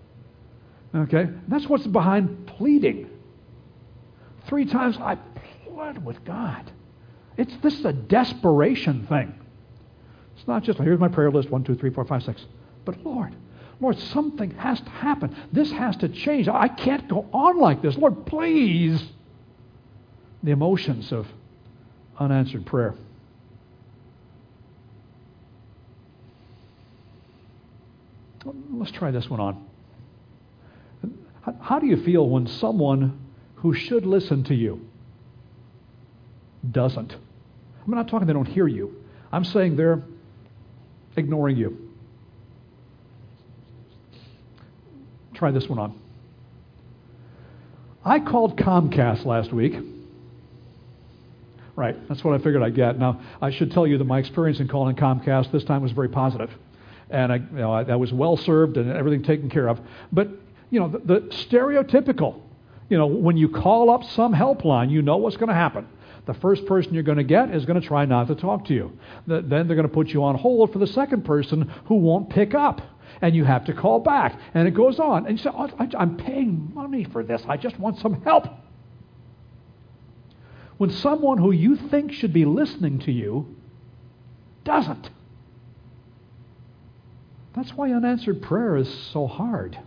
Okay? 0.94 1.28
That's 1.48 1.66
what's 1.66 1.86
behind 1.86 2.46
pleading. 2.46 3.10
Three 4.46 4.66
times 4.66 4.96
I 4.98 5.16
pled 5.64 6.04
with 6.04 6.24
God. 6.24 6.70
It's 7.36 7.54
this 7.62 7.78
is 7.78 7.84
a 7.84 7.92
desperation 7.92 9.06
thing. 9.06 9.34
It's 10.36 10.46
not 10.46 10.62
just 10.62 10.78
here's 10.78 11.00
my 11.00 11.08
prayer 11.08 11.30
list 11.30 11.50
one, 11.50 11.64
two, 11.64 11.74
three, 11.74 11.90
four, 11.90 12.04
five, 12.04 12.22
six. 12.22 12.44
But 12.84 13.04
Lord, 13.04 13.34
Lord, 13.82 13.98
something 13.98 14.52
has 14.52 14.80
to 14.80 14.90
happen. 14.90 15.36
This 15.50 15.72
has 15.72 15.96
to 15.96 16.08
change. 16.08 16.46
I 16.46 16.68
can't 16.68 17.08
go 17.08 17.26
on 17.32 17.58
like 17.58 17.82
this. 17.82 17.96
Lord, 17.96 18.26
please. 18.26 19.02
The 20.44 20.52
emotions 20.52 21.10
of 21.10 21.26
unanswered 22.16 22.64
prayer. 22.64 22.94
Let's 28.70 28.92
try 28.92 29.10
this 29.10 29.28
one 29.28 29.40
on. 29.40 29.66
How 31.60 31.80
do 31.80 31.86
you 31.88 31.96
feel 32.04 32.28
when 32.28 32.46
someone 32.46 33.18
who 33.56 33.74
should 33.74 34.06
listen 34.06 34.44
to 34.44 34.54
you 34.54 34.86
doesn't? 36.70 37.12
I'm 37.12 37.94
not 37.94 38.06
talking 38.06 38.28
they 38.28 38.32
don't 38.32 38.46
hear 38.46 38.68
you. 38.68 38.94
I'm 39.32 39.44
saying 39.44 39.74
they're 39.74 40.02
ignoring 41.16 41.56
you. 41.56 41.91
Try 45.42 45.50
this 45.50 45.68
one 45.68 45.80
on. 45.80 46.00
I 48.04 48.20
called 48.20 48.56
Comcast 48.56 49.24
last 49.24 49.52
week. 49.52 49.74
Right, 51.74 51.96
that's 52.08 52.22
what 52.22 52.34
I 52.34 52.38
figured 52.38 52.62
I'd 52.62 52.76
get. 52.76 52.96
Now, 52.96 53.20
I 53.40 53.50
should 53.50 53.72
tell 53.72 53.84
you 53.84 53.98
that 53.98 54.04
my 54.04 54.20
experience 54.20 54.60
in 54.60 54.68
calling 54.68 54.94
Comcast 54.94 55.50
this 55.50 55.64
time 55.64 55.82
was 55.82 55.90
very 55.90 56.08
positive 56.08 56.48
and 57.10 57.32
I, 57.32 57.36
you 57.38 57.46
know, 57.50 57.72
I, 57.72 57.82
I 57.82 57.96
was 57.96 58.12
well 58.12 58.36
served 58.36 58.76
and 58.76 58.92
everything 58.92 59.24
taken 59.24 59.50
care 59.50 59.68
of. 59.68 59.80
But 60.12 60.28
you 60.70 60.78
know, 60.78 60.86
the, 60.86 60.98
the 60.98 61.20
stereotypical, 61.30 62.40
you 62.88 62.96
know, 62.96 63.06
when 63.06 63.36
you 63.36 63.48
call 63.48 63.90
up 63.90 64.04
some 64.04 64.32
helpline, 64.32 64.92
you 64.92 65.02
know 65.02 65.16
what's 65.16 65.36
going 65.36 65.48
to 65.48 65.56
happen. 65.56 65.88
The 66.26 66.34
first 66.34 66.66
person 66.66 66.94
you're 66.94 67.02
going 67.02 67.18
to 67.18 67.24
get 67.24 67.52
is 67.52 67.64
going 67.64 67.80
to 67.80 67.84
try 67.84 68.04
not 68.04 68.28
to 68.28 68.36
talk 68.36 68.66
to 68.66 68.74
you. 68.74 68.96
The, 69.26 69.40
then 69.40 69.66
they're 69.66 69.74
going 69.74 69.88
to 69.88 69.92
put 69.92 70.10
you 70.10 70.22
on 70.22 70.36
hold 70.36 70.72
for 70.72 70.78
the 70.78 70.86
second 70.86 71.24
person 71.24 71.68
who 71.86 71.96
won't 71.96 72.30
pick 72.30 72.54
up. 72.54 72.80
And 73.20 73.36
you 73.36 73.44
have 73.44 73.64
to 73.66 73.72
call 73.72 74.00
back. 74.00 74.38
And 74.54 74.66
it 74.66 74.72
goes 74.72 74.98
on. 74.98 75.26
And 75.26 75.38
you 75.38 75.42
say, 75.42 75.50
oh, 75.52 75.68
I'm 75.98 76.16
paying 76.16 76.72
money 76.74 77.04
for 77.04 77.22
this. 77.22 77.42
I 77.48 77.56
just 77.56 77.78
want 77.78 77.98
some 77.98 78.22
help. 78.22 78.46
When 80.78 80.90
someone 80.90 81.38
who 81.38 81.52
you 81.52 81.76
think 81.76 82.12
should 82.12 82.32
be 82.32 82.44
listening 82.44 83.00
to 83.00 83.12
you 83.12 83.54
doesn't. 84.64 85.10
That's 87.54 87.72
why 87.74 87.92
unanswered 87.92 88.42
prayer 88.42 88.76
is 88.76 88.88
so 89.12 89.26
hard. 89.26 89.78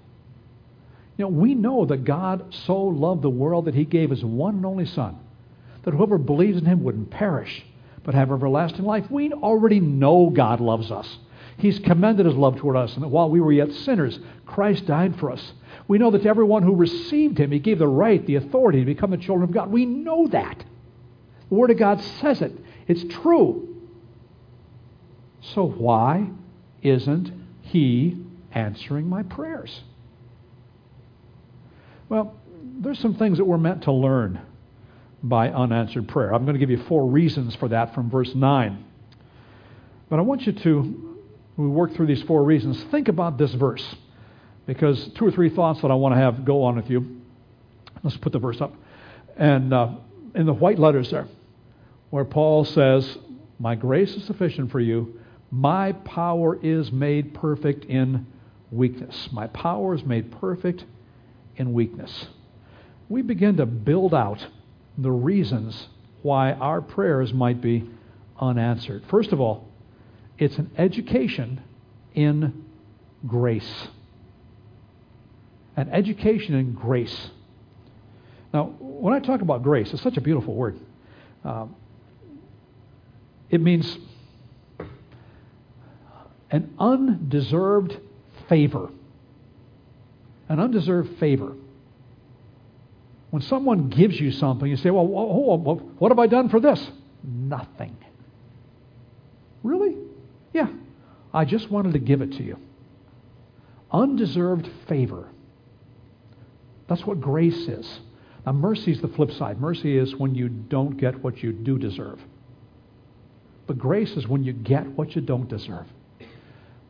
You 1.17 1.25
know, 1.25 1.29
we 1.29 1.55
know 1.55 1.85
that 1.85 2.03
God 2.03 2.53
so 2.65 2.77
loved 2.77 3.21
the 3.21 3.29
world 3.29 3.65
that 3.65 3.75
he 3.75 3.85
gave 3.85 4.09
his 4.09 4.23
one 4.23 4.55
and 4.55 4.65
only 4.65 4.85
Son, 4.85 5.17
that 5.83 5.93
whoever 5.93 6.17
believes 6.17 6.57
in 6.57 6.65
him 6.65 6.83
wouldn't 6.83 7.09
perish, 7.09 7.65
but 8.03 8.13
have 8.13 8.31
everlasting 8.31 8.85
life. 8.85 9.09
We 9.09 9.31
already 9.31 9.79
know 9.79 10.29
God 10.29 10.59
loves 10.59 10.91
us. 10.91 11.17
He's 11.57 11.79
commended 11.79 12.25
his 12.25 12.35
love 12.35 12.57
toward 12.57 12.75
us, 12.75 12.93
and 12.95 13.03
that 13.03 13.07
while 13.07 13.29
we 13.29 13.39
were 13.39 13.51
yet 13.51 13.71
sinners, 13.71 14.19
Christ 14.45 14.85
died 14.85 15.17
for 15.17 15.31
us. 15.31 15.53
We 15.87 15.97
know 15.97 16.11
that 16.11 16.23
to 16.23 16.29
everyone 16.29 16.63
who 16.63 16.75
received 16.75 17.37
him, 17.37 17.51
he 17.51 17.59
gave 17.59 17.79
the 17.79 17.87
right, 17.87 18.25
the 18.25 18.35
authority 18.35 18.79
to 18.79 18.85
become 18.85 19.11
the 19.11 19.17
children 19.17 19.47
of 19.47 19.53
God. 19.53 19.71
We 19.71 19.85
know 19.85 20.27
that. 20.27 20.63
The 21.49 21.55
Word 21.55 21.71
of 21.71 21.77
God 21.77 22.01
says 22.19 22.41
it. 22.41 22.51
It's 22.87 23.03
true. 23.21 23.75
So 25.53 25.65
why 25.65 26.29
isn't 26.81 27.31
he 27.61 28.17
answering 28.51 29.07
my 29.07 29.23
prayers? 29.23 29.81
Well, 32.09 32.35
there's 32.61 32.99
some 32.99 33.15
things 33.15 33.37
that 33.37 33.45
we're 33.45 33.57
meant 33.57 33.83
to 33.83 33.91
learn 33.91 34.41
by 35.23 35.49
unanswered 35.49 36.07
prayer. 36.07 36.33
I'm 36.33 36.45
going 36.45 36.53
to 36.53 36.59
give 36.59 36.69
you 36.69 36.83
four 36.83 37.07
reasons 37.07 37.55
for 37.55 37.67
that 37.69 37.95
from 37.95 38.09
verse 38.09 38.33
9. 38.35 38.85
But 40.09 40.19
I 40.19 40.21
want 40.21 40.45
you 40.45 40.53
to, 40.53 41.04
we 41.57 41.67
work 41.67 41.93
through 41.93 42.07
these 42.07 42.21
four 42.23 42.43
reasons, 42.43 42.83
think 42.91 43.07
about 43.07 43.37
this 43.37 43.53
verse. 43.53 43.95
Because 44.65 45.09
two 45.15 45.25
or 45.25 45.31
three 45.31 45.49
thoughts 45.49 45.81
that 45.81 45.91
I 45.91 45.93
want 45.93 46.15
to 46.15 46.19
have 46.19 46.43
go 46.43 46.63
on 46.63 46.75
with 46.75 46.89
you. 46.89 47.21
Let's 48.03 48.17
put 48.17 48.33
the 48.33 48.39
verse 48.39 48.59
up. 48.59 48.73
And 49.37 49.73
uh, 49.73 49.95
in 50.33 50.45
the 50.45 50.53
white 50.53 50.79
letters 50.79 51.11
there, 51.11 51.27
where 52.09 52.25
Paul 52.25 52.65
says, 52.65 53.17
My 53.59 53.75
grace 53.75 54.15
is 54.15 54.25
sufficient 54.25 54.71
for 54.71 54.79
you, 54.79 55.19
my 55.51 55.93
power 55.93 56.59
is 56.61 56.91
made 56.91 57.33
perfect 57.33 57.85
in 57.85 58.25
weakness. 58.71 59.29
My 59.31 59.47
power 59.47 59.95
is 59.95 60.03
made 60.03 60.31
perfect 60.39 60.83
in 61.55 61.73
weakness. 61.73 62.27
We 63.07 63.21
begin 63.21 63.57
to 63.57 63.65
build 63.65 64.13
out 64.13 64.45
the 64.97 65.11
reasons 65.11 65.87
why 66.21 66.53
our 66.53 66.81
prayers 66.81 67.33
might 67.33 67.61
be 67.61 67.87
unanswered. 68.39 69.03
First 69.09 69.31
of 69.31 69.39
all, 69.39 69.64
it's 70.37 70.57
an 70.57 70.71
education 70.77 71.61
in 72.13 72.65
grace. 73.25 73.87
An 75.77 75.89
education 75.89 76.55
in 76.55 76.73
grace. 76.73 77.29
Now, 78.53 78.73
when 78.79 79.13
I 79.13 79.19
talk 79.19 79.41
about 79.41 79.63
grace, 79.63 79.91
it's 79.93 80.01
such 80.01 80.17
a 80.17 80.21
beautiful 80.21 80.55
word. 80.55 80.79
Uh, 81.43 81.67
it 83.49 83.61
means 83.61 83.97
an 86.49 86.73
undeserved 86.79 87.97
favor. 88.47 88.89
An 90.47 90.59
undeserved 90.59 91.17
favor. 91.19 91.53
When 93.31 93.41
someone 93.41 93.89
gives 93.89 94.19
you 94.19 94.31
something, 94.31 94.69
you 94.69 94.77
say, 94.77 94.89
Well, 94.89 95.05
what 95.05 96.09
have 96.09 96.19
I 96.19 96.27
done 96.27 96.47
for 96.49 96.59
this? 96.59 96.89
Nothing. 97.23 97.97
Really? 99.63 100.04
Yeah. 100.55 100.69
I 101.33 101.43
just 101.43 101.69
wanted 101.69 101.91
to 101.93 101.99
give 101.99 102.21
it 102.21 102.31
to 102.37 102.43
you. 102.43 102.57
Undeserved 103.91 104.69
favor. 104.87 105.27
That's 106.87 107.05
what 107.05 107.19
grace 107.19 107.67
is. 107.67 107.99
Now, 108.45 108.53
mercy 108.53 108.93
is 108.93 109.01
the 109.01 109.09
flip 109.09 109.31
side. 109.31 109.59
Mercy 109.59 109.97
is 109.97 110.15
when 110.15 110.33
you 110.33 110.47
don't 110.47 110.95
get 110.95 111.21
what 111.21 111.43
you 111.43 111.51
do 111.51 111.77
deserve. 111.77 112.21
But 113.67 113.77
grace 113.77 114.11
is 114.11 114.29
when 114.29 114.45
you 114.45 114.53
get 114.53 114.87
what 114.87 115.13
you 115.13 115.21
don't 115.21 115.49
deserve. 115.49 115.87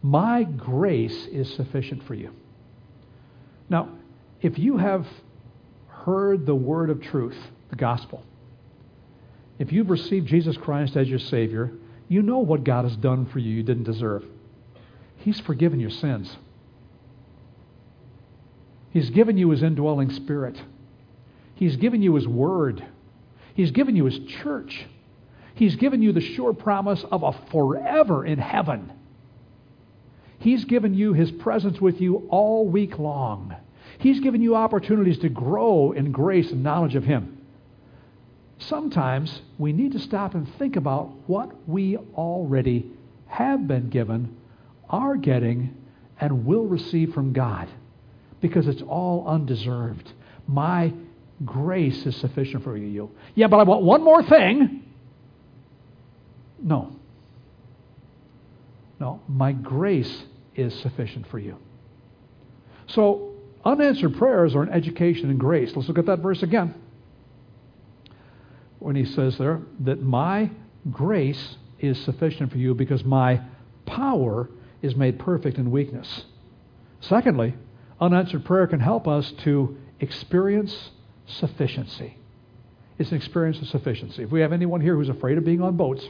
My 0.04 0.44
grace 0.44 1.26
is 1.32 1.52
sufficient 1.56 2.04
for 2.04 2.14
you. 2.14 2.32
Now, 3.68 3.90
if 4.44 4.60
you 4.60 4.78
have 4.78 5.08
heard 5.88 6.46
the 6.46 6.54
word 6.54 6.92
of 6.92 7.02
truth, 7.02 7.38
the 7.72 7.78
gospel, 7.78 8.22
if 9.58 9.72
you've 9.72 9.90
received 9.90 10.28
Jesus 10.28 10.56
Christ 10.56 10.96
as 10.98 11.10
your 11.10 11.18
Savior, 11.18 11.72
you 12.08 12.22
know 12.22 12.40
what 12.40 12.64
God 12.64 12.86
has 12.86 12.96
done 12.96 13.26
for 13.26 13.40
you 13.40 13.52
you 13.52 13.64
didn't 13.64 13.84
deserve. 13.84 14.24
He's 15.18 15.40
forgiven 15.40 15.80
your 15.80 15.90
sins. 15.90 16.36
He's 18.92 19.10
given 19.10 19.38
you 19.38 19.50
His 19.50 19.64
indwelling 19.64 20.12
spirit. 20.12 20.62
He's 21.56 21.76
given 21.78 22.02
you 22.02 22.16
His 22.16 22.28
word. 22.28 22.86
He's 23.56 23.72
given 23.72 23.96
you 23.96 24.06
His 24.06 24.20
church. 24.20 24.86
He's 25.56 25.76
given 25.76 26.02
you 26.02 26.12
the 26.12 26.22
sure 26.22 26.54
promise 26.54 27.04
of 27.12 27.24
a 27.24 27.32
forever 27.52 28.26
in 28.26 28.40
heaven. 28.40 28.92
He's 30.40 30.66
given 30.66 30.94
you 30.94 31.14
His 31.14 31.32
presence 31.32 31.82
with 31.82 32.00
you 32.00 32.28
all 32.30 32.68
week 32.68 33.00
long. 33.00 33.56
He's 33.98 34.20
given 34.20 34.42
you 34.42 34.56
opportunities 34.56 35.20
to 35.20 35.30
grow 35.30 35.92
in 35.92 36.12
grace 36.12 36.52
and 36.52 36.64
knowledge 36.64 36.96
of 36.96 37.04
Him. 37.04 37.35
Sometimes 38.58 39.42
we 39.58 39.74
need 39.74 39.92
to 39.92 40.00
stop 40.00 40.34
and 40.34 40.48
think 40.58 40.76
about 40.76 41.14
what 41.28 41.52
we 41.68 41.98
already 42.16 42.92
have 43.28 43.68
been 43.68 43.90
given, 43.90 44.38
are 44.90 45.18
getting, 45.18 45.76
and 46.20 46.46
will 46.46 46.66
receive 46.66 47.14
from 47.14 47.34
God 47.34 47.68
because 48.42 48.68
it's 48.68 48.82
all 48.82 49.28
undeserved. 49.28 50.12
My 50.48 50.94
grace 51.44 52.06
is 52.06 52.16
sufficient 52.18 52.64
for 52.64 52.78
you. 52.78 53.12
Yeah, 53.34 53.48
but 53.48 53.58
I 53.58 53.64
want 53.64 53.84
one 53.84 54.04
more 54.04 54.24
thing. 54.24 54.84
No. 56.62 56.96
No, 59.00 59.22
my 59.28 59.52
grace 59.52 60.24
is 60.56 60.74
sufficient 60.80 61.28
for 61.28 61.40
you. 61.40 61.58
So, 62.88 63.34
unanswered 63.66 64.16
prayers 64.16 64.56
are 64.56 64.64
an 64.64 64.70
education 64.70 65.30
in 65.30 65.38
grace. 65.38 65.76
Let's 65.76 65.88
look 65.88 65.98
at 65.98 66.06
that 66.06 66.20
verse 66.20 66.44
again. 66.44 66.74
When 68.86 68.96
he 68.96 69.06
says 69.06 69.40
there 69.40 69.62
that 69.80 70.04
my 70.04 70.52
grace 70.92 71.56
is 71.80 72.00
sufficient 72.04 72.52
for 72.52 72.60
you 72.60 72.76
because 72.76 73.04
my 73.04 73.42
power 73.88 74.48
is 74.84 74.96
made 74.96 75.18
perfect 75.18 75.58
in 75.58 75.72
weakness. 75.72 76.26
Secondly, 77.02 77.56
unanswered 78.00 78.46
prayer 78.46 78.68
can 78.68 78.80
help 78.80 79.08
us 79.08 79.32
to 79.44 79.76
experience 80.00 80.92
sufficiency. 81.26 82.16
It's 83.00 83.10
an 83.10 83.18
experience 83.18 83.60
of 83.60 83.70
sufficiency. 83.70 84.22
If 84.22 84.30
we 84.30 84.42
have 84.42 84.54
anyone 84.54 84.82
here 84.82 84.94
who's 84.94 85.10
afraid 85.10 85.40
of 85.40 85.46
being 85.46 85.64
on 85.64 85.76
boats 85.78 86.08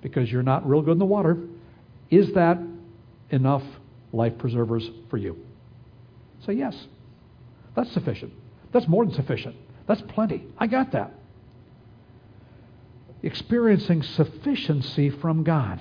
because 0.00 0.30
you're 0.30 0.44
not 0.44 0.64
real 0.68 0.82
good 0.82 0.92
in 0.92 0.98
the 1.00 1.04
water, 1.04 1.36
is 2.12 2.32
that 2.34 2.60
enough 3.30 3.64
life 4.12 4.38
preservers 4.38 4.88
for 5.10 5.16
you? 5.16 5.36
Say 6.46 6.52
yes. 6.52 6.76
That's 7.74 7.90
sufficient. 7.90 8.32
That's 8.72 8.86
more 8.86 9.04
than 9.04 9.16
sufficient. 9.16 9.56
That's 9.88 10.02
plenty. 10.02 10.46
I 10.56 10.68
got 10.68 10.92
that. 10.92 11.12
Experiencing 13.24 14.02
sufficiency 14.02 15.08
from 15.08 15.44
God. 15.44 15.80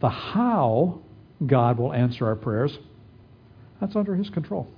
The 0.00 0.08
how 0.08 1.00
God 1.44 1.78
will 1.78 1.92
answer 1.92 2.26
our 2.26 2.36
prayers, 2.36 2.78
that's 3.80 3.96
under 3.96 4.14
His 4.14 4.30
control. 4.30 4.68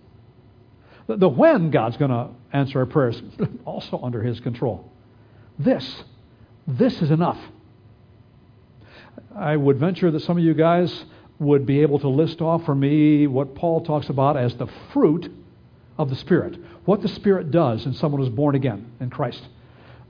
The, 1.07 1.17
the 1.17 1.29
when 1.29 1.71
God's 1.71 1.99
going 1.99 2.11
to 2.11 2.31
answer 2.55 2.79
our 2.79 2.87
prayers, 2.87 3.21
also 3.67 4.01
under 4.03 4.23
His 4.23 4.41
control. 4.41 4.91
This, 5.59 6.05
this 6.67 7.03
is 7.03 7.11
enough. 7.11 7.39
I 9.37 9.57
would 9.57 9.79
venture 9.79 10.11
that 10.11 10.21
some 10.21 10.39
of 10.39 10.43
you 10.43 10.55
guys 10.55 11.05
would 11.39 11.67
be 11.67 11.83
able 11.83 11.99
to 11.99 12.09
list 12.09 12.41
off 12.41 12.65
for 12.65 12.75
me 12.75 13.27
what 13.27 13.55
Paul 13.55 13.85
talks 13.85 14.09
about 14.09 14.39
as 14.39 14.55
the 14.55 14.69
fruit 14.95 15.31
of 15.99 16.11
the 16.11 16.17
Spirit. 16.17 16.59
What 16.85 17.03
the 17.03 17.09
Spirit 17.09 17.51
does 17.51 17.87
in 17.87 17.95
someone 17.95 18.21
who's 18.21 18.31
born 18.31 18.55
again 18.55 18.93
in 19.01 19.11
Christ. 19.11 19.43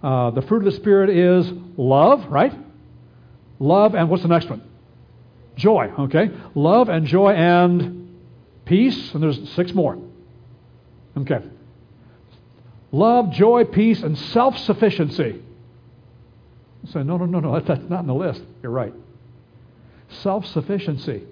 Uh, 0.03 0.31
the 0.31 0.43
fruit 0.43 0.59
of 0.59 0.64
the 0.64 0.79
Spirit 0.79 1.11
is 1.11 1.50
love, 1.76 2.26
right? 2.26 2.53
Love, 3.59 3.95
and 3.95 4.09
what's 4.09 4.23
the 4.23 4.29
next 4.29 4.50
one? 4.50 4.62
Joy, 5.57 5.93
okay? 6.00 6.31
Love 6.55 6.88
and 6.88 7.07
joy 7.07 7.33
and 7.33 8.19
peace, 8.64 9.14
and 9.14 9.23
there's 9.23 9.50
six 9.50 9.73
more. 9.73 9.99
Okay. 11.17 11.41
Love, 12.93 13.31
joy, 13.31 13.64
peace, 13.64 14.03
and 14.03 14.19
self 14.19 14.59
sufficiency. 14.59 15.43
Say, 16.87 17.03
no, 17.03 17.17
no, 17.17 17.25
no, 17.25 17.41
no, 17.41 17.61
that's 17.67 17.88
not 17.88 18.00
in 18.00 18.07
the 18.07 18.14
list. 18.14 18.43
You're 18.62 18.73
right. 18.73 18.93
Self 20.09 20.47
sufficiency 20.47 21.25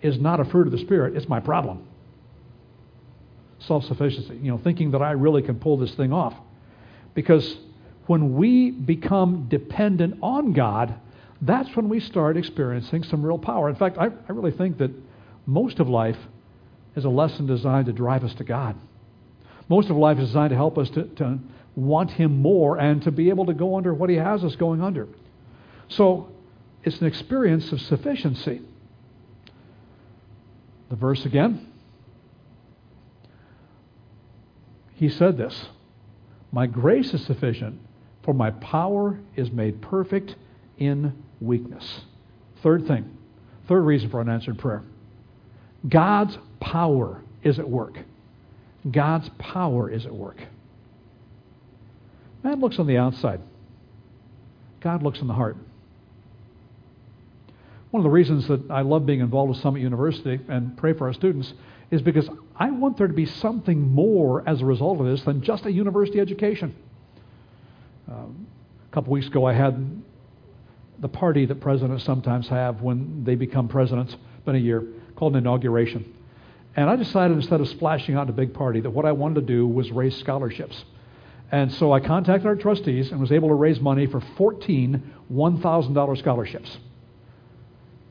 is 0.00 0.18
not 0.18 0.40
a 0.40 0.44
fruit 0.44 0.66
of 0.66 0.72
the 0.72 0.78
Spirit, 0.78 1.16
it's 1.16 1.28
my 1.28 1.40
problem. 1.40 1.86
Self 3.66 3.84
sufficiency, 3.84 4.36
you 4.42 4.50
know, 4.50 4.58
thinking 4.58 4.90
that 4.92 5.02
I 5.02 5.12
really 5.12 5.42
can 5.42 5.56
pull 5.56 5.76
this 5.76 5.94
thing 5.94 6.12
off. 6.12 6.34
Because 7.14 7.56
when 8.06 8.34
we 8.34 8.70
become 8.70 9.46
dependent 9.48 10.18
on 10.22 10.52
God, 10.52 10.94
that's 11.40 11.74
when 11.76 11.88
we 11.88 12.00
start 12.00 12.36
experiencing 12.36 13.02
some 13.04 13.24
real 13.24 13.38
power. 13.38 13.68
In 13.68 13.76
fact, 13.76 13.98
I, 13.98 14.06
I 14.06 14.32
really 14.32 14.50
think 14.52 14.78
that 14.78 14.90
most 15.46 15.80
of 15.80 15.88
life 15.88 16.18
is 16.96 17.04
a 17.04 17.08
lesson 17.08 17.46
designed 17.46 17.86
to 17.86 17.92
drive 17.92 18.24
us 18.24 18.34
to 18.34 18.44
God. 18.44 18.76
Most 19.68 19.90
of 19.90 19.96
life 19.96 20.18
is 20.18 20.28
designed 20.28 20.50
to 20.50 20.56
help 20.56 20.78
us 20.78 20.90
to, 20.90 21.04
to 21.04 21.38
want 21.74 22.10
Him 22.10 22.42
more 22.42 22.78
and 22.78 23.02
to 23.02 23.10
be 23.10 23.28
able 23.28 23.46
to 23.46 23.54
go 23.54 23.76
under 23.76 23.94
what 23.94 24.10
He 24.10 24.16
has 24.16 24.44
us 24.44 24.56
going 24.56 24.82
under. 24.82 25.08
So 25.88 26.28
it's 26.84 27.00
an 27.00 27.06
experience 27.06 27.72
of 27.72 27.80
sufficiency. 27.80 28.60
The 30.90 30.96
verse 30.96 31.24
again. 31.24 31.71
He 35.02 35.08
said 35.08 35.36
this 35.36 35.66
My 36.52 36.68
grace 36.68 37.12
is 37.12 37.26
sufficient, 37.26 37.80
for 38.22 38.32
my 38.32 38.52
power 38.52 39.18
is 39.34 39.50
made 39.50 39.82
perfect 39.82 40.36
in 40.78 41.12
weakness. 41.40 42.02
Third 42.62 42.86
thing, 42.86 43.10
third 43.66 43.80
reason 43.80 44.10
for 44.10 44.20
unanswered 44.20 44.60
prayer 44.60 44.84
God's 45.88 46.38
power 46.60 47.20
is 47.42 47.58
at 47.58 47.68
work. 47.68 47.98
God's 48.88 49.28
power 49.40 49.90
is 49.90 50.06
at 50.06 50.14
work. 50.14 50.36
Man 52.44 52.60
looks 52.60 52.78
on 52.78 52.86
the 52.86 52.98
outside, 52.98 53.40
God 54.80 55.02
looks 55.02 55.18
in 55.18 55.26
the 55.26 55.34
heart. 55.34 55.56
One 57.90 58.02
of 58.02 58.04
the 58.04 58.10
reasons 58.10 58.46
that 58.46 58.70
I 58.70 58.82
love 58.82 59.04
being 59.04 59.18
involved 59.18 59.48
with 59.48 59.58
Summit 59.58 59.82
University 59.82 60.38
and 60.48 60.76
pray 60.76 60.92
for 60.92 61.08
our 61.08 61.12
students 61.12 61.52
is 61.90 62.00
because 62.02 62.30
I 62.62 62.70
want 62.70 62.96
there 62.96 63.08
to 63.08 63.12
be 63.12 63.26
something 63.26 63.92
more 63.92 64.48
as 64.48 64.62
a 64.62 64.64
result 64.64 65.00
of 65.00 65.06
this 65.06 65.22
than 65.22 65.42
just 65.42 65.66
a 65.66 65.72
university 65.72 66.20
education. 66.20 66.76
Um, 68.08 68.46
a 68.88 68.94
couple 68.94 69.12
weeks 69.12 69.26
ago, 69.26 69.44
I 69.44 69.52
had 69.52 70.00
the 71.00 71.08
party 71.08 71.44
that 71.46 71.60
presidents 71.60 72.04
sometimes 72.04 72.46
have 72.46 72.80
when 72.80 73.24
they 73.24 73.34
become 73.34 73.66
presidents, 73.66 74.16
been 74.44 74.54
a 74.54 74.60
year, 74.60 74.84
called 75.16 75.32
an 75.32 75.38
inauguration. 75.38 76.14
And 76.76 76.88
I 76.88 76.94
decided 76.94 77.36
instead 77.36 77.60
of 77.60 77.66
splashing 77.66 78.14
out 78.14 78.30
a 78.30 78.32
big 78.32 78.54
party 78.54 78.78
that 78.78 78.90
what 78.90 79.06
I 79.06 79.10
wanted 79.10 79.40
to 79.40 79.46
do 79.46 79.66
was 79.66 79.90
raise 79.90 80.16
scholarships. 80.18 80.84
And 81.50 81.72
so 81.72 81.92
I 81.92 81.98
contacted 81.98 82.46
our 82.46 82.54
trustees 82.54 83.10
and 83.10 83.20
was 83.20 83.32
able 83.32 83.48
to 83.48 83.56
raise 83.56 83.80
money 83.80 84.06
for 84.06 84.20
14 84.38 85.02
$1,000 85.32 86.18
scholarships. 86.18 86.78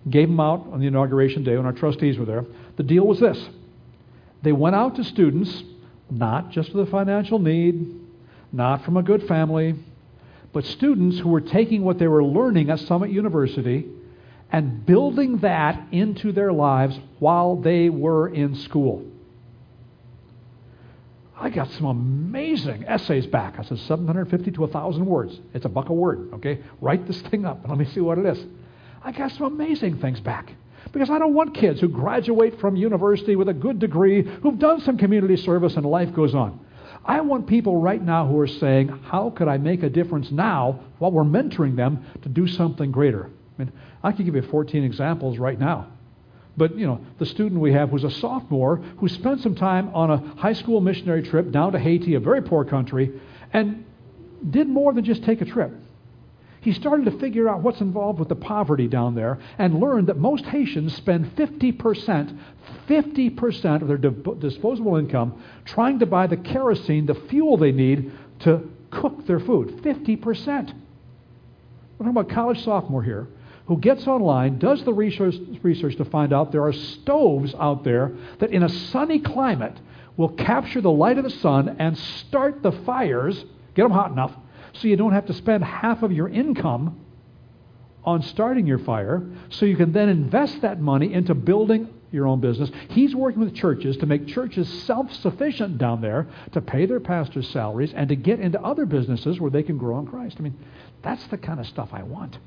Gave 0.09 0.27
them 0.27 0.41
out 0.41 0.67
on 0.73 0.81
the 0.81 0.87
inauguration 0.87 1.45
day 1.45 1.55
when 1.55 1.65
our 1.65 1.71
trustees 1.71 2.17
were 2.17 2.25
there. 2.25 2.43
The 2.75 2.83
deal 2.83 3.07
was 3.07 3.21
this 3.21 3.47
they 4.41 4.51
went 4.51 4.75
out 4.75 4.95
to 4.95 5.03
students, 5.03 5.63
not 6.09 6.49
just 6.51 6.73
with 6.73 6.87
a 6.87 6.91
financial 6.91 7.39
need, 7.39 7.99
not 8.51 8.83
from 8.83 8.97
a 8.97 9.03
good 9.03 9.27
family, 9.27 9.75
but 10.53 10.65
students 10.65 11.19
who 11.19 11.29
were 11.29 11.41
taking 11.41 11.83
what 11.83 11.97
they 11.99 12.07
were 12.07 12.23
learning 12.23 12.69
at 12.69 12.79
Summit 12.79 13.11
University 13.11 13.87
and 14.51 14.85
building 14.85 15.37
that 15.37 15.87
into 15.91 16.31
their 16.31 16.51
lives 16.51 16.99
while 17.19 17.55
they 17.55 17.89
were 17.89 18.27
in 18.27 18.55
school. 18.55 19.05
I 21.39 21.49
got 21.49 21.71
some 21.71 21.85
amazing 21.85 22.83
essays 22.85 23.25
back. 23.25 23.57
I 23.57 23.63
said 23.63 23.79
750 23.79 24.51
to 24.51 24.61
1,000 24.61 25.05
words. 25.05 25.39
It's 25.53 25.65
a 25.65 25.69
buck 25.69 25.89
a 25.89 25.93
word, 25.93 26.33
okay? 26.33 26.59
Write 26.81 27.07
this 27.07 27.19
thing 27.21 27.45
up 27.45 27.61
and 27.61 27.69
let 27.69 27.79
me 27.79 27.85
see 27.85 27.99
what 27.99 28.19
it 28.19 28.25
is. 28.25 28.45
I 29.03 29.11
got 29.11 29.31
some 29.31 29.47
amazing 29.47 29.99
things 29.99 30.19
back. 30.19 30.53
Because 30.91 31.09
I 31.09 31.19
don't 31.19 31.33
want 31.33 31.55
kids 31.55 31.79
who 31.79 31.87
graduate 31.87 32.59
from 32.59 32.75
university 32.75 33.35
with 33.35 33.49
a 33.49 33.53
good 33.53 33.79
degree, 33.79 34.23
who've 34.23 34.59
done 34.59 34.81
some 34.81 34.97
community 34.97 35.37
service 35.37 35.75
and 35.75 35.85
life 35.85 36.13
goes 36.13 36.35
on. 36.35 36.59
I 37.05 37.21
want 37.21 37.47
people 37.47 37.77
right 37.77 38.01
now 38.01 38.27
who 38.27 38.39
are 38.39 38.47
saying, 38.47 38.89
How 38.89 39.31
could 39.31 39.47
I 39.47 39.57
make 39.57 39.83
a 39.83 39.89
difference 39.89 40.31
now 40.31 40.81
while 40.99 41.11
we're 41.11 41.23
mentoring 41.23 41.75
them 41.75 42.05
to 42.21 42.29
do 42.29 42.47
something 42.47 42.91
greater? 42.91 43.25
I 43.25 43.63
mean, 43.63 43.71
I 44.03 44.11
could 44.11 44.25
give 44.25 44.35
you 44.35 44.41
14 44.43 44.83
examples 44.83 45.37
right 45.37 45.59
now. 45.59 45.87
But, 46.57 46.77
you 46.77 46.85
know, 46.85 46.99
the 47.17 47.25
student 47.25 47.61
we 47.61 47.73
have 47.73 47.91
was 47.91 48.03
a 48.03 48.11
sophomore 48.11 48.77
who 48.97 49.07
spent 49.07 49.39
some 49.39 49.55
time 49.55 49.89
on 49.95 50.11
a 50.11 50.17
high 50.35 50.53
school 50.53 50.81
missionary 50.81 51.23
trip 51.23 51.51
down 51.51 51.71
to 51.71 51.79
Haiti, 51.79 52.15
a 52.15 52.19
very 52.19 52.41
poor 52.41 52.65
country, 52.65 53.19
and 53.53 53.85
did 54.49 54.67
more 54.67 54.93
than 54.93 55.05
just 55.05 55.23
take 55.23 55.41
a 55.41 55.45
trip 55.45 55.71
he 56.61 56.71
started 56.73 57.05
to 57.05 57.19
figure 57.19 57.49
out 57.49 57.61
what's 57.61 57.81
involved 57.81 58.19
with 58.19 58.29
the 58.29 58.35
poverty 58.35 58.87
down 58.87 59.15
there 59.15 59.39
and 59.57 59.79
learned 59.79 60.07
that 60.07 60.17
most 60.17 60.45
Haitians 60.45 60.95
spend 60.95 61.35
50%, 61.35 62.37
50% 62.87 63.81
of 63.81 63.87
their 63.87 63.97
di- 63.97 64.39
disposable 64.39 64.95
income 64.95 65.43
trying 65.65 65.99
to 65.99 66.05
buy 66.05 66.27
the 66.27 66.37
kerosene, 66.37 67.07
the 67.07 67.15
fuel 67.15 67.57
they 67.57 67.71
need 67.71 68.11
to 68.41 68.69
cook 68.91 69.25
their 69.25 69.39
food. 69.39 69.81
50%. 69.81 70.21
We're 70.23 72.05
talking 72.05 72.07
about 72.07 72.31
a 72.31 72.33
college 72.33 72.63
sophomore 72.63 73.03
here 73.03 73.27
who 73.65 73.77
gets 73.77 74.05
online, 74.05 74.59
does 74.59 74.83
the 74.83 74.93
research, 74.93 75.35
research 75.63 75.95
to 75.95 76.05
find 76.05 76.31
out 76.31 76.51
there 76.51 76.63
are 76.63 76.73
stoves 76.73 77.55
out 77.55 77.83
there 77.83 78.11
that 78.37 78.51
in 78.51 78.61
a 78.61 78.69
sunny 78.69 79.17
climate 79.17 79.79
will 80.15 80.29
capture 80.29 80.81
the 80.81 80.91
light 80.91 81.17
of 81.17 81.23
the 81.23 81.29
sun 81.29 81.75
and 81.79 81.97
start 81.97 82.61
the 82.61 82.71
fires, 82.71 83.45
get 83.73 83.83
them 83.83 83.91
hot 83.91 84.11
enough, 84.11 84.33
so 84.73 84.87
you 84.87 84.95
don't 84.95 85.13
have 85.13 85.25
to 85.27 85.33
spend 85.33 85.63
half 85.63 86.03
of 86.03 86.11
your 86.11 86.29
income 86.29 86.99
on 88.03 88.21
starting 88.23 88.65
your 88.65 88.79
fire 88.79 89.23
so 89.49 89.65
you 89.65 89.75
can 89.75 89.91
then 89.91 90.09
invest 90.09 90.61
that 90.61 90.79
money 90.79 91.13
into 91.13 91.35
building 91.35 91.87
your 92.11 92.27
own 92.27 92.41
business. 92.41 92.69
He's 92.89 93.15
working 93.15 93.39
with 93.39 93.55
churches 93.55 93.97
to 93.97 94.05
make 94.05 94.27
churches 94.27 94.67
self 94.83 95.11
sufficient 95.13 95.77
down 95.77 96.01
there 96.01 96.27
to 96.51 96.61
pay 96.61 96.85
their 96.85 96.99
pastors' 96.99 97.47
salaries 97.49 97.93
and 97.95 98.09
to 98.09 98.15
get 98.15 98.39
into 98.39 98.61
other 98.61 98.85
businesses 98.85 99.39
where 99.39 99.51
they 99.51 99.63
can 99.63 99.77
grow 99.77 99.99
in 99.99 100.07
Christ. 100.07 100.35
I 100.39 100.41
mean, 100.41 100.57
that's 101.01 101.25
the 101.27 101.37
kind 101.37 101.59
of 101.59 101.67
stuff 101.67 101.89
I 101.93 102.03
want. 102.03 102.37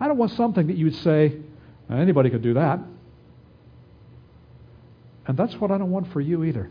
I 0.00 0.08
don't 0.08 0.16
want 0.16 0.32
something 0.32 0.66
that 0.68 0.76
you 0.76 0.86
would 0.86 0.96
say, 0.96 1.36
anybody 1.90 2.30
could 2.30 2.42
do 2.42 2.54
that. 2.54 2.80
And 5.26 5.36
that's 5.36 5.54
what 5.56 5.70
I 5.70 5.78
don't 5.78 5.90
want 5.90 6.12
for 6.12 6.20
you 6.20 6.44
either. 6.44 6.70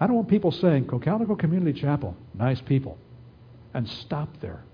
I 0.00 0.06
don't 0.06 0.16
want 0.16 0.28
people 0.28 0.52
saying, 0.52 0.86
Cocalico 0.86 1.34
Community 1.34 1.80
Chapel, 1.80 2.16
nice 2.34 2.60
people, 2.60 2.98
and 3.78 3.88
stop 3.88 4.28
there. 4.40 4.64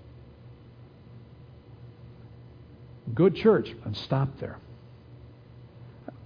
Good 3.12 3.36
church, 3.36 3.70
and 3.84 3.94
stop 3.94 4.38
there. 4.40 4.56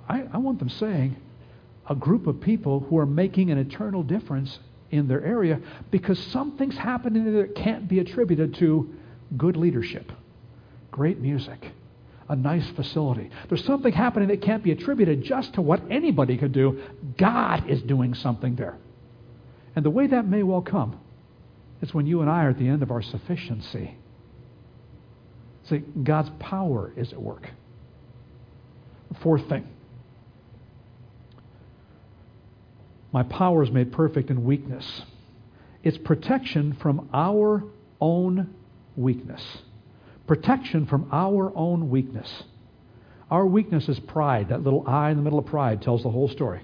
I, 0.09 0.23
I 0.33 0.39
want 0.39 0.61
them 0.61 0.69
saying, 0.69 1.17
a 1.91 1.97
group 1.97 2.29
of 2.29 2.41
people 2.41 2.79
who 2.79 2.97
are 2.99 3.05
making 3.05 3.51
an 3.51 3.59
eternal 3.59 4.05
difference 4.05 4.61
in 4.93 5.09
their 5.09 5.25
area 5.25 5.61
because 5.91 6.21
something's 6.27 6.77
happening 6.77 7.25
that 7.35 7.57
can't 7.57 7.89
be 7.89 7.99
attributed 7.99 8.55
to 8.59 8.95
good 9.37 9.57
leadership, 9.57 10.13
great 10.93 11.19
music, 11.19 11.73
a 12.29 12.37
nice 12.37 12.69
facility. 12.77 13.29
There's 13.49 13.65
something 13.65 13.93
happening 13.93 14.29
that 14.29 14.41
can't 14.41 14.63
be 14.63 14.71
attributed 14.71 15.25
just 15.25 15.55
to 15.55 15.63
what 15.63 15.83
anybody 15.91 16.37
could 16.37 16.53
do. 16.53 16.81
God 17.17 17.69
is 17.69 17.83
doing 17.83 18.15
something 18.15 18.55
there. 18.55 18.77
And 19.75 19.85
the 19.85 19.91
way 19.91 20.07
that 20.07 20.29
may 20.29 20.45
well 20.45 20.63
come 20.63 21.01
is 21.81 21.95
when 21.95 22.07
you 22.07 22.21
and 22.21 22.31
I 22.31 22.45
are 22.45 22.51
at 22.51 22.59
the 22.59 22.69
end 22.69 22.83
of 22.83 22.91
our 22.91 23.03
sufficiency. 23.03 23.97
See, 25.69 25.79
God's 26.03 26.31
power 26.39 26.93
is 26.97 27.13
at 27.13 27.21
work. 27.21 27.49
Fourth 29.23 29.49
thing 29.49 29.67
my 33.11 33.23
power 33.23 33.63
is 33.63 33.71
made 33.71 33.93
perfect 33.93 34.31
in 34.31 34.45
weakness. 34.45 35.03
It's 35.83 35.97
protection 35.99 36.77
from 36.81 37.09
our 37.13 37.65
own 38.01 38.55
weakness. 38.97 39.43
Protection 40.27 40.87
from 40.87 41.09
our 41.11 41.51
own 41.57 41.89
weakness. 41.89 42.45
Our 43.31 43.47
weakness 43.47 43.89
is 43.89 43.99
pride. 44.01 44.51
That 44.51 44.63
little 44.63 44.85
I 44.87 45.11
in 45.11 45.17
the 45.17 45.23
middle 45.23 45.39
of 45.39 45.47
pride 45.47 45.83
tells 45.83 46.03
the 46.03 46.11
whole 46.11 46.29
story. 46.29 46.61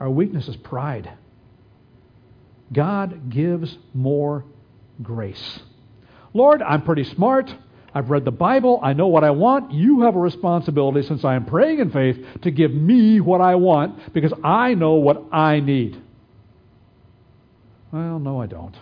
Our 0.00 0.10
weakness 0.10 0.48
is 0.48 0.56
pride. 0.56 1.12
God 2.72 3.30
gives 3.30 3.76
more 3.92 4.44
grace. 5.00 5.60
Lord, 6.34 6.62
I'm 6.62 6.82
pretty 6.82 7.04
smart. 7.04 7.54
I've 7.94 8.10
read 8.10 8.24
the 8.24 8.32
Bible. 8.32 8.80
I 8.82 8.94
know 8.94 9.08
what 9.08 9.22
I 9.22 9.30
want. 9.30 9.72
You 9.72 10.02
have 10.02 10.16
a 10.16 10.18
responsibility, 10.18 11.06
since 11.06 11.24
I 11.24 11.34
am 11.34 11.44
praying 11.44 11.78
in 11.78 11.90
faith, 11.90 12.24
to 12.42 12.50
give 12.50 12.72
me 12.72 13.20
what 13.20 13.40
I 13.40 13.54
want 13.56 14.12
because 14.14 14.32
I 14.42 14.74
know 14.74 14.94
what 14.94 15.24
I 15.30 15.60
need. 15.60 16.00
Well, 17.92 18.18
no, 18.18 18.40
I 18.40 18.46
don't. 18.46 18.74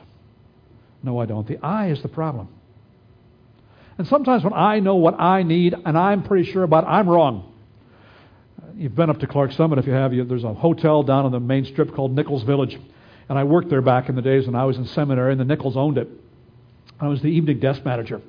No, 1.03 1.19
I 1.19 1.27
don't. 1.27 1.47
The 1.47 1.59
I 1.59 1.91
is 1.91 2.01
the 2.03 2.09
problem. 2.09 2.49
And 3.99 4.07
sometimes 4.07 4.45
when 4.45 4.53
I 4.53 4.79
know 4.81 4.97
what 4.97 5.21
I 5.21 5.43
need 5.43 5.75
and 5.75 5.99
I'm 5.99 6.23
pretty 6.23 6.51
sure 6.51 6.63
about 6.63 6.85
it, 6.85 6.87
I'm 6.87 7.09
wrong. 7.09 7.53
You've 8.77 8.95
been 8.95 9.11
up 9.11 9.19
to 9.19 9.27
Clarks 9.27 9.57
Summit 9.57 9.79
if 9.79 9.87
you 9.87 9.93
have. 9.93 10.13
There's 10.29 10.45
a 10.45 10.55
hotel 10.55 11.03
down 11.03 11.27
on 11.27 11.33
the 11.33 11.41
main 11.41 11.65
strip 11.65 11.95
called 11.95 12.13
Nichols 12.13 12.45
Village. 12.45 12.79
And 13.31 13.39
I 13.39 13.45
worked 13.45 13.69
there 13.69 13.81
back 13.81 14.09
in 14.09 14.17
the 14.17 14.23
days 14.23 14.47
when 14.47 14.57
I 14.57 14.65
was 14.65 14.77
in 14.77 14.85
seminary, 14.87 15.31
and 15.31 15.41
the 15.41 15.45
Nichols 15.45 15.77
owned 15.77 15.99
it. 15.99 16.09
I 16.99 17.07
was 17.07 17.23
the 17.23 17.29
evening 17.29 17.61
desk 17.61 17.85
manager. 17.85 18.21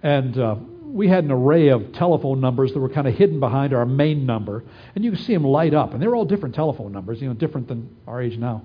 And 0.00 0.38
uh, 0.38 0.54
we 0.84 1.08
had 1.08 1.24
an 1.24 1.32
array 1.32 1.70
of 1.70 1.92
telephone 1.92 2.40
numbers 2.40 2.72
that 2.72 2.78
were 2.78 2.88
kind 2.88 3.08
of 3.08 3.14
hidden 3.14 3.40
behind 3.40 3.74
our 3.74 3.84
main 3.84 4.26
number. 4.26 4.62
And 4.94 5.04
you 5.04 5.10
could 5.10 5.20
see 5.22 5.34
them 5.34 5.42
light 5.42 5.74
up. 5.74 5.92
And 5.92 6.00
they 6.00 6.06
were 6.06 6.14
all 6.14 6.24
different 6.24 6.54
telephone 6.54 6.92
numbers, 6.92 7.20
you 7.20 7.26
know, 7.26 7.34
different 7.34 7.66
than 7.66 7.96
our 8.06 8.22
age 8.22 8.38
now. 8.38 8.62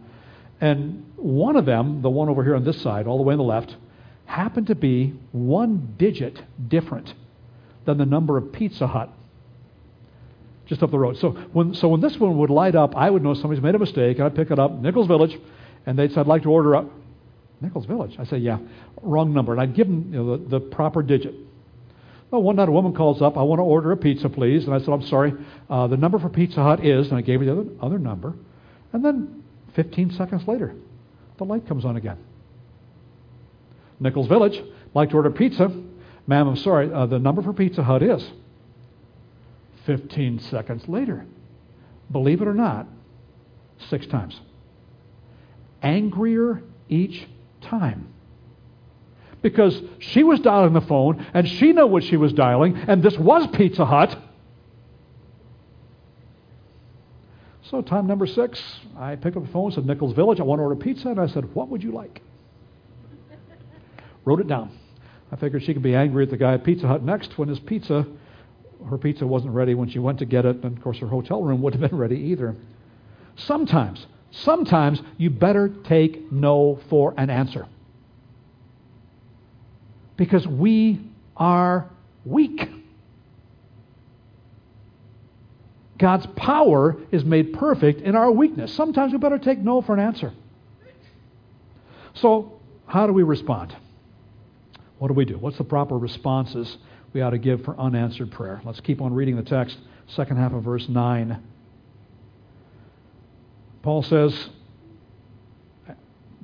And 0.61 1.11
one 1.15 1.55
of 1.55 1.65
them, 1.65 2.03
the 2.03 2.09
one 2.09 2.29
over 2.29 2.43
here 2.43 2.55
on 2.55 2.63
this 2.63 2.79
side, 2.79 3.07
all 3.07 3.17
the 3.17 3.23
way 3.23 3.33
on 3.33 3.39
the 3.39 3.43
left, 3.43 3.75
happened 4.25 4.67
to 4.67 4.75
be 4.75 5.15
one 5.31 5.95
digit 5.97 6.39
different 6.67 7.15
than 7.85 7.97
the 7.97 8.05
number 8.05 8.37
of 8.37 8.53
Pizza 8.53 8.85
Hut 8.85 9.09
just 10.67 10.83
up 10.83 10.91
the 10.91 10.99
road. 10.99 11.17
So 11.17 11.31
when, 11.31 11.73
so 11.73 11.87
when 11.87 11.99
this 11.99 12.17
one 12.19 12.37
would 12.37 12.49
light 12.49 12.75
up, 12.75 12.95
I 12.95 13.09
would 13.09 13.23
know 13.23 13.33
somebody's 13.33 13.63
made 13.63 13.75
a 13.75 13.79
mistake, 13.79 14.17
and 14.17 14.25
I'd 14.25 14.35
pick 14.35 14.51
it 14.51 14.59
up, 14.59 14.71
Nichols 14.71 15.07
Village, 15.07 15.37
and 15.85 15.97
they'd 15.97 16.11
say, 16.11 16.21
I'd 16.21 16.27
like 16.27 16.43
to 16.43 16.49
order 16.49 16.75
up 16.75 16.89
Nichols 17.61 17.85
Village. 17.85 18.15
I 18.19 18.25
say, 18.25 18.37
yeah, 18.37 18.59
wrong 19.01 19.33
number. 19.33 19.53
And 19.53 19.61
I'd 19.61 19.75
give 19.75 19.87
them 19.87 20.11
you 20.11 20.23
know, 20.23 20.37
the, 20.37 20.49
the 20.49 20.59
proper 20.59 21.01
digit. 21.01 21.33
Well, 22.31 22.41
one 22.41 22.55
night 22.55 22.67
a 22.67 22.71
woman 22.71 22.93
calls 22.93 23.21
up, 23.21 23.37
I 23.37 23.43
want 23.43 23.59
to 23.59 23.63
order 23.63 23.91
a 23.91 23.97
pizza, 23.97 24.27
please. 24.27 24.65
And 24.65 24.73
I 24.73 24.79
said, 24.79 24.89
I'm 24.89 25.03
sorry, 25.03 25.33
uh, 25.69 25.87
the 25.87 25.97
number 25.97 26.17
for 26.17 26.29
Pizza 26.29 26.63
Hut 26.63 26.83
is, 26.83 27.09
and 27.09 27.17
I 27.17 27.21
gave 27.21 27.39
her 27.39 27.45
the 27.45 27.51
other, 27.51 27.65
other 27.79 27.99
number. 27.99 28.33
And 28.91 29.05
then 29.05 29.43
15 29.75 30.11
seconds 30.11 30.47
later, 30.47 30.73
the 31.37 31.45
light 31.45 31.67
comes 31.67 31.85
on 31.85 31.95
again. 31.95 32.17
Nichols 33.99 34.27
Village, 34.27 34.61
like 34.93 35.11
to 35.11 35.15
order 35.15 35.29
pizza. 35.29 35.69
Ma'am, 36.25 36.47
I'm 36.47 36.57
sorry, 36.57 36.91
uh, 36.91 37.05
the 37.05 37.19
number 37.19 37.41
for 37.41 37.53
Pizza 37.53 37.83
Hut 37.83 38.01
is 38.01 38.27
15 39.85 40.39
seconds 40.39 40.87
later. 40.87 41.25
Believe 42.11 42.41
it 42.41 42.47
or 42.47 42.53
not, 42.53 42.87
six 43.89 44.07
times. 44.07 44.39
Angrier 45.83 46.63
each 46.89 47.27
time. 47.61 48.07
Because 49.41 49.79
she 49.99 50.23
was 50.23 50.39
dialing 50.39 50.73
the 50.73 50.81
phone 50.81 51.25
and 51.33 51.47
she 51.47 51.73
knew 51.73 51.85
what 51.85 52.03
she 52.03 52.17
was 52.17 52.31
dialing, 52.33 52.77
and 52.77 53.03
this 53.03 53.17
was 53.17 53.45
Pizza 53.47 53.85
Hut. 53.85 54.17
So, 57.69 57.81
time 57.81 58.07
number 58.07 58.27
six, 58.27 58.61
I 58.97 59.15
picked 59.15 59.35
up 59.35 59.45
the 59.45 59.51
phone, 59.51 59.71
said, 59.71 59.85
Nichols 59.85 60.13
Village, 60.13 60.39
I 60.39 60.43
want 60.43 60.59
to 60.59 60.63
order 60.63 60.75
pizza. 60.75 61.09
And 61.09 61.19
I 61.19 61.27
said, 61.27 61.53
What 61.55 61.69
would 61.69 61.83
you 61.83 61.91
like? 61.91 62.21
Wrote 64.25 64.39
it 64.39 64.47
down. 64.47 64.71
I 65.31 65.35
figured 65.35 65.63
she 65.63 65.73
could 65.73 65.83
be 65.83 65.95
angry 65.95 66.23
at 66.23 66.29
the 66.29 66.37
guy 66.37 66.53
at 66.53 66.63
Pizza 66.63 66.87
Hut 66.87 67.03
next 67.03 67.37
when 67.37 67.49
his 67.49 67.59
pizza, 67.59 68.05
her 68.87 68.97
pizza 68.97 69.25
wasn't 69.25 69.53
ready 69.53 69.73
when 69.73 69.89
she 69.89 69.97
went 69.97 70.19
to 70.19 70.25
get 70.25 70.45
it, 70.45 70.63
and 70.63 70.77
of 70.77 70.83
course 70.83 70.99
her 70.99 71.07
hotel 71.07 71.41
room 71.41 71.61
wouldn't 71.61 71.81
have 71.81 71.89
been 71.89 71.99
ready 71.99 72.17
either. 72.17 72.55
Sometimes, 73.35 74.05
sometimes 74.41 75.01
you 75.17 75.29
better 75.29 75.69
take 75.69 76.31
no 76.31 76.79
for 76.89 77.13
an 77.17 77.29
answer. 77.29 77.67
Because 80.17 80.45
we 80.47 80.99
are 81.35 81.89
weak. 82.25 82.69
God's 85.97 86.25
power 86.35 86.97
is 87.11 87.23
made 87.23 87.53
perfect 87.53 88.01
in 88.01 88.15
our 88.15 88.31
weakness. 88.31 88.73
Sometimes 88.73 89.13
we 89.13 89.19
better 89.19 89.39
take 89.39 89.59
no 89.59 89.81
for 89.81 89.93
an 89.93 89.99
answer. 89.99 90.33
So, 92.15 92.59
how 92.85 93.07
do 93.07 93.13
we 93.13 93.23
respond? 93.23 93.75
What 94.99 95.07
do 95.07 95.13
we 95.13 95.25
do? 95.25 95.37
What's 95.37 95.57
the 95.57 95.63
proper 95.63 95.97
responses 95.97 96.77
we 97.11 97.21
ought 97.21 97.31
to 97.31 97.37
give 97.37 97.63
for 97.63 97.77
unanswered 97.79 98.31
prayer? 98.31 98.61
Let's 98.63 98.79
keep 98.79 99.01
on 99.01 99.13
reading 99.13 99.35
the 99.35 99.43
text, 99.43 99.77
second 100.07 100.37
half 100.37 100.53
of 100.53 100.63
verse 100.63 100.87
9. 100.87 101.41
Paul 103.83 104.01
says, 104.01 104.49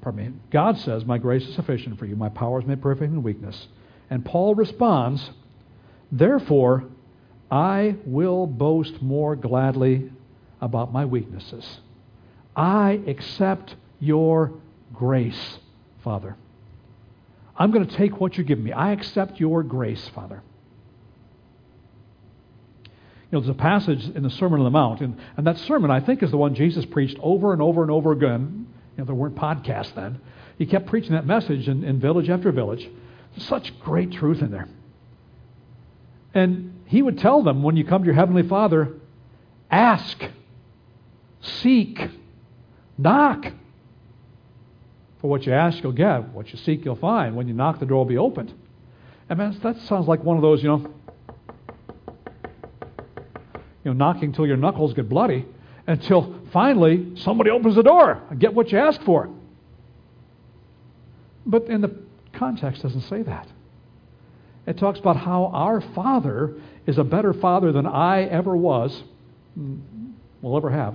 pardon 0.01 0.25
me, 0.25 0.39
God 0.51 0.77
says, 0.77 1.05
My 1.05 1.17
grace 1.17 1.47
is 1.47 1.55
sufficient 1.55 1.97
for 1.97 2.05
you, 2.05 2.15
my 2.15 2.29
power 2.29 2.61
is 2.61 2.67
made 2.67 2.81
perfect 2.81 3.11
in 3.11 3.23
weakness. 3.23 3.67
And 4.09 4.23
Paul 4.23 4.53
responds, 4.53 5.31
Therefore, 6.11 6.83
I 7.49 7.95
will 8.05 8.45
boast 8.45 9.01
more 9.01 9.35
gladly 9.35 10.11
about 10.61 10.93
my 10.93 11.05
weaknesses. 11.05 11.79
I 12.55 13.01
accept 13.07 13.75
your 13.99 14.51
grace, 14.93 15.59
Father. 16.03 16.35
I'm 17.55 17.71
going 17.71 17.87
to 17.87 17.97
take 17.97 18.19
what 18.19 18.37
you 18.37 18.43
give 18.43 18.59
me. 18.59 18.71
I 18.71 18.91
accept 18.91 19.39
your 19.39 19.63
grace, 19.63 20.09
Father. 20.13 20.43
Know, 23.31 23.41
there's 23.41 23.49
a 23.49 23.53
passage 23.53 24.09
in 24.15 24.23
the 24.23 24.29
Sermon 24.29 24.59
on 24.59 24.63
the 24.63 24.71
Mount, 24.71 25.01
and, 25.01 25.19
and 25.37 25.45
that 25.45 25.57
sermon, 25.59 25.91
I 25.91 25.99
think, 25.99 26.23
is 26.23 26.31
the 26.31 26.37
one 26.37 26.55
Jesus 26.55 26.85
preached 26.85 27.17
over 27.21 27.53
and 27.53 27.61
over 27.61 27.83
and 27.83 27.91
over 27.91 28.11
again. 28.11 28.67
You 28.97 29.03
know, 29.03 29.05
there 29.05 29.15
weren't 29.15 29.35
podcasts 29.35 29.93
then. 29.93 30.19
He 30.57 30.65
kept 30.65 30.87
preaching 30.87 31.11
that 31.11 31.27
message 31.27 31.69
in, 31.69 31.83
in 31.83 31.99
village 31.99 32.29
after 32.29 32.51
village. 32.51 32.89
Such 33.37 33.79
great 33.81 34.11
truth 34.11 34.41
in 34.41 34.49
there. 34.49 34.67
And 36.33 36.81
he 36.85 37.01
would 37.01 37.19
tell 37.19 37.43
them 37.43 37.61
when 37.61 37.77
you 37.77 37.85
come 37.85 38.01
to 38.01 38.05
your 38.05 38.15
Heavenly 38.15 38.43
Father, 38.43 38.93
ask, 39.69 40.21
seek, 41.41 42.09
knock. 42.97 43.45
For 45.21 45.29
what 45.29 45.45
you 45.45 45.53
ask, 45.53 45.83
you'll 45.83 45.91
get. 45.91 46.29
What 46.29 46.51
you 46.51 46.57
seek, 46.57 46.83
you'll 46.83 46.95
find. 46.95 47.35
When 47.35 47.47
you 47.47 47.53
knock, 47.53 47.79
the 47.79 47.85
door 47.85 47.99
will 47.99 48.05
be 48.05 48.17
opened. 48.17 48.53
And 49.29 49.37
man, 49.37 49.59
that 49.61 49.77
sounds 49.81 50.07
like 50.07 50.23
one 50.23 50.37
of 50.37 50.41
those, 50.41 50.63
you 50.63 50.69
know, 50.69 50.91
you 53.83 53.93
know, 53.93 53.93
knocking 53.93 54.33
till 54.33 54.45
your 54.45 54.57
knuckles 54.57 54.93
get 54.93 55.09
bloody 55.09 55.45
until 55.87 56.39
finally 56.53 57.13
somebody 57.17 57.49
opens 57.49 57.75
the 57.75 57.83
door 57.83 58.21
and 58.29 58.39
get 58.39 58.53
what 58.53 58.71
you 58.71 58.77
ask 58.77 59.01
for. 59.01 59.29
But 61.45 61.65
in 61.65 61.81
the 61.81 61.95
context 62.33 62.83
doesn't 62.83 63.01
say 63.09 63.23
that. 63.23 63.47
It 64.67 64.77
talks 64.77 64.99
about 64.99 65.17
how 65.17 65.45
our 65.53 65.81
Father 65.95 66.53
is 66.85 66.97
a 66.97 67.03
better 67.03 67.33
Father 67.33 67.71
than 67.71 67.87
I 67.87 68.23
ever 68.23 68.55
was, 68.55 69.03
mm, 69.57 69.79
will 70.41 70.55
ever 70.57 70.69
have, 70.69 70.93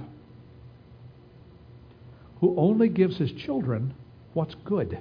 who 2.40 2.54
only 2.56 2.88
gives 2.88 3.16
his 3.16 3.32
children 3.32 3.94
what's 4.32 4.54
good. 4.64 4.98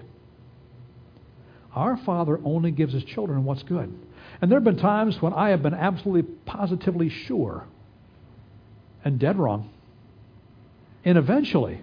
Our 1.75 1.97
Father 1.97 2.39
only 2.43 2.71
gives 2.71 2.93
his 2.93 3.03
children 3.03 3.43
what's 3.43 3.63
good. 3.63 3.93
And 4.41 4.51
there 4.51 4.57
have 4.57 4.63
been 4.63 4.77
times 4.77 5.21
when 5.21 5.33
I 5.33 5.49
have 5.49 5.61
been 5.61 5.73
absolutely 5.73 6.31
positively 6.45 7.09
sure 7.09 7.65
and 9.03 9.19
dead 9.19 9.37
wrong. 9.37 9.69
And 11.05 11.17
eventually, 11.17 11.81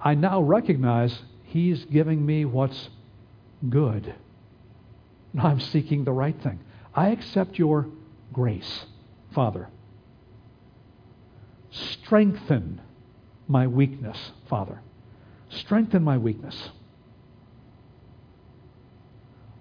I 0.00 0.14
now 0.14 0.40
recognize 0.40 1.16
He's 1.44 1.84
giving 1.84 2.24
me 2.24 2.44
what's 2.44 2.88
good. 3.68 4.14
I'm 5.38 5.60
seeking 5.60 6.04
the 6.04 6.12
right 6.12 6.40
thing. 6.42 6.60
I 6.94 7.08
accept 7.08 7.58
your 7.58 7.86
grace, 8.32 8.86
Father. 9.34 9.68
Strengthen 11.70 12.80
my 13.46 13.66
weakness, 13.66 14.32
Father. 14.48 14.80
Strengthen 15.48 16.02
my 16.02 16.18
weakness. 16.18 16.70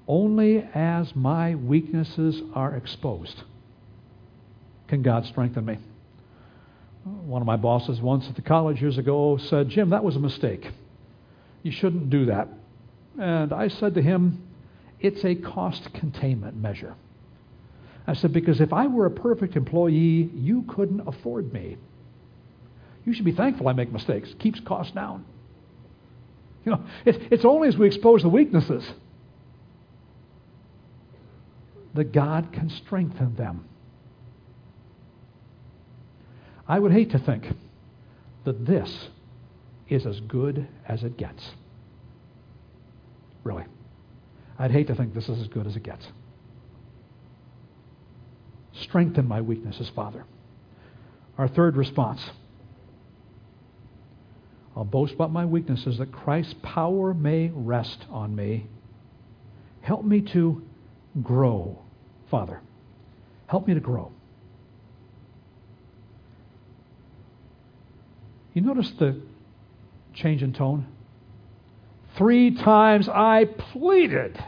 Only 0.07 0.67
as 0.73 1.15
my 1.15 1.55
weaknesses 1.55 2.41
are 2.53 2.75
exposed 2.75 3.43
can 4.87 5.01
God 5.01 5.25
strengthen 5.25 5.65
me. 5.65 5.77
One 7.03 7.41
of 7.41 7.45
my 7.45 7.57
bosses 7.57 7.99
once 7.99 8.27
at 8.29 8.35
the 8.35 8.41
college 8.41 8.81
years 8.81 8.97
ago 8.97 9.37
said, 9.37 9.69
Jim, 9.69 9.89
that 9.89 10.03
was 10.03 10.15
a 10.15 10.19
mistake. 10.19 10.67
You 11.61 11.71
shouldn't 11.71 12.09
do 12.09 12.25
that. 12.27 12.47
And 13.19 13.51
I 13.53 13.67
said 13.67 13.95
to 13.95 14.01
him, 14.01 14.41
It's 14.99 15.23
a 15.25 15.35
cost 15.35 15.89
containment 15.93 16.55
measure. 16.55 16.95
I 18.07 18.13
said, 18.13 18.33
Because 18.33 18.61
if 18.61 18.71
I 18.71 18.87
were 18.87 19.05
a 19.05 19.11
perfect 19.11 19.55
employee, 19.55 20.29
you 20.33 20.63
couldn't 20.67 21.01
afford 21.07 21.51
me. 21.51 21.77
You 23.05 23.13
should 23.13 23.25
be 23.25 23.33
thankful 23.33 23.67
I 23.67 23.73
make 23.73 23.91
mistakes. 23.91 24.33
Keeps 24.39 24.61
costs 24.61 24.93
down. 24.93 25.25
You 26.65 26.73
know, 26.73 26.85
it's 27.05 27.43
only 27.43 27.67
as 27.67 27.77
we 27.77 27.87
expose 27.87 28.21
the 28.21 28.29
weaknesses 28.29 28.89
that 31.93 32.13
God 32.13 32.53
can 32.53 32.69
strengthen 32.69 33.35
them. 33.35 33.65
I 36.67 36.79
would 36.79 36.91
hate 36.91 37.11
to 37.11 37.19
think 37.19 37.45
that 38.45 38.65
this 38.65 39.09
is 39.89 40.05
as 40.05 40.19
good 40.21 40.67
as 40.87 41.03
it 41.03 41.17
gets. 41.17 41.51
Really. 43.43 43.65
I'd 44.57 44.71
hate 44.71 44.87
to 44.87 44.95
think 44.95 45.13
this 45.13 45.29
is 45.29 45.39
as 45.41 45.47
good 45.47 45.67
as 45.67 45.75
it 45.75 45.83
gets. 45.83 46.07
Strengthen 48.73 49.27
my 49.27 49.41
weaknesses, 49.41 49.89
Father. 49.95 50.25
Our 51.37 51.47
third 51.47 51.75
response 51.75 52.21
I'll 54.75 54.83
boast 54.83 55.13
about 55.13 55.31
my 55.31 55.45
weaknesses 55.45 55.99
that 55.99 56.11
Christ's 56.11 56.55
power 56.63 57.13
may 57.13 57.51
rest 57.53 58.05
on 58.09 58.35
me. 58.35 58.65
Help 59.81 60.03
me 60.03 60.21
to 60.21 60.63
grow, 61.21 61.77
Father. 62.31 62.59
Help 63.47 63.67
me 63.67 63.75
to 63.75 63.79
grow. 63.79 64.11
You 68.53 68.61
notice 68.61 68.91
the 68.99 69.19
change 70.13 70.43
in 70.43 70.53
tone? 70.53 70.87
Three 72.17 72.55
times 72.55 73.09
I 73.09 73.45
pleaded. 73.45 74.41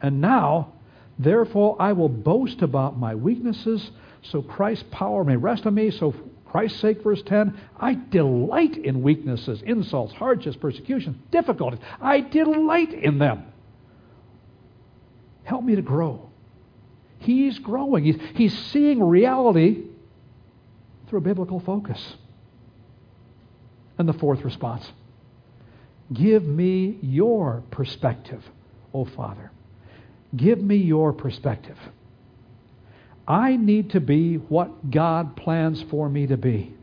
And 0.00 0.20
now, 0.20 0.72
therefore, 1.18 1.76
I 1.80 1.92
will 1.92 2.08
boast 2.08 2.60
about 2.60 2.98
my 2.98 3.14
weaknesses 3.14 3.90
so 4.22 4.42
Christ's 4.42 4.84
power 4.90 5.24
may 5.24 5.36
rest 5.36 5.66
on 5.66 5.74
me. 5.74 5.90
So, 5.90 6.14
Christ's 6.44 6.80
sake, 6.80 7.02
verse 7.02 7.22
10, 7.22 7.58
I 7.80 7.96
delight 8.10 8.76
in 8.76 9.02
weaknesses, 9.02 9.62
insults, 9.62 10.12
hardships, 10.12 10.56
persecution, 10.56 11.22
difficulties. 11.30 11.80
I 12.00 12.20
delight 12.20 12.92
in 12.92 13.18
them. 13.18 13.44
Help 15.44 15.64
me 15.64 15.74
to 15.76 15.82
grow. 15.82 16.28
He's 17.18 17.58
growing, 17.58 18.04
he's, 18.04 18.18
he's 18.34 18.58
seeing 18.66 19.02
reality 19.02 19.84
through 21.08 21.20
a 21.20 21.22
biblical 21.22 21.60
focus. 21.60 22.16
And 24.02 24.08
the 24.08 24.18
fourth 24.18 24.44
response 24.44 24.84
Give 26.12 26.42
me 26.42 26.98
your 27.02 27.62
perspective, 27.70 28.42
O 28.92 29.04
Father. 29.04 29.52
Give 30.36 30.60
me 30.60 30.74
your 30.74 31.12
perspective. 31.12 31.78
I 33.28 33.54
need 33.54 33.90
to 33.90 34.00
be 34.00 34.38
what 34.38 34.90
God 34.90 35.36
plans 35.36 35.84
for 35.88 36.08
me 36.08 36.26
to 36.26 36.36
be. 36.36 36.74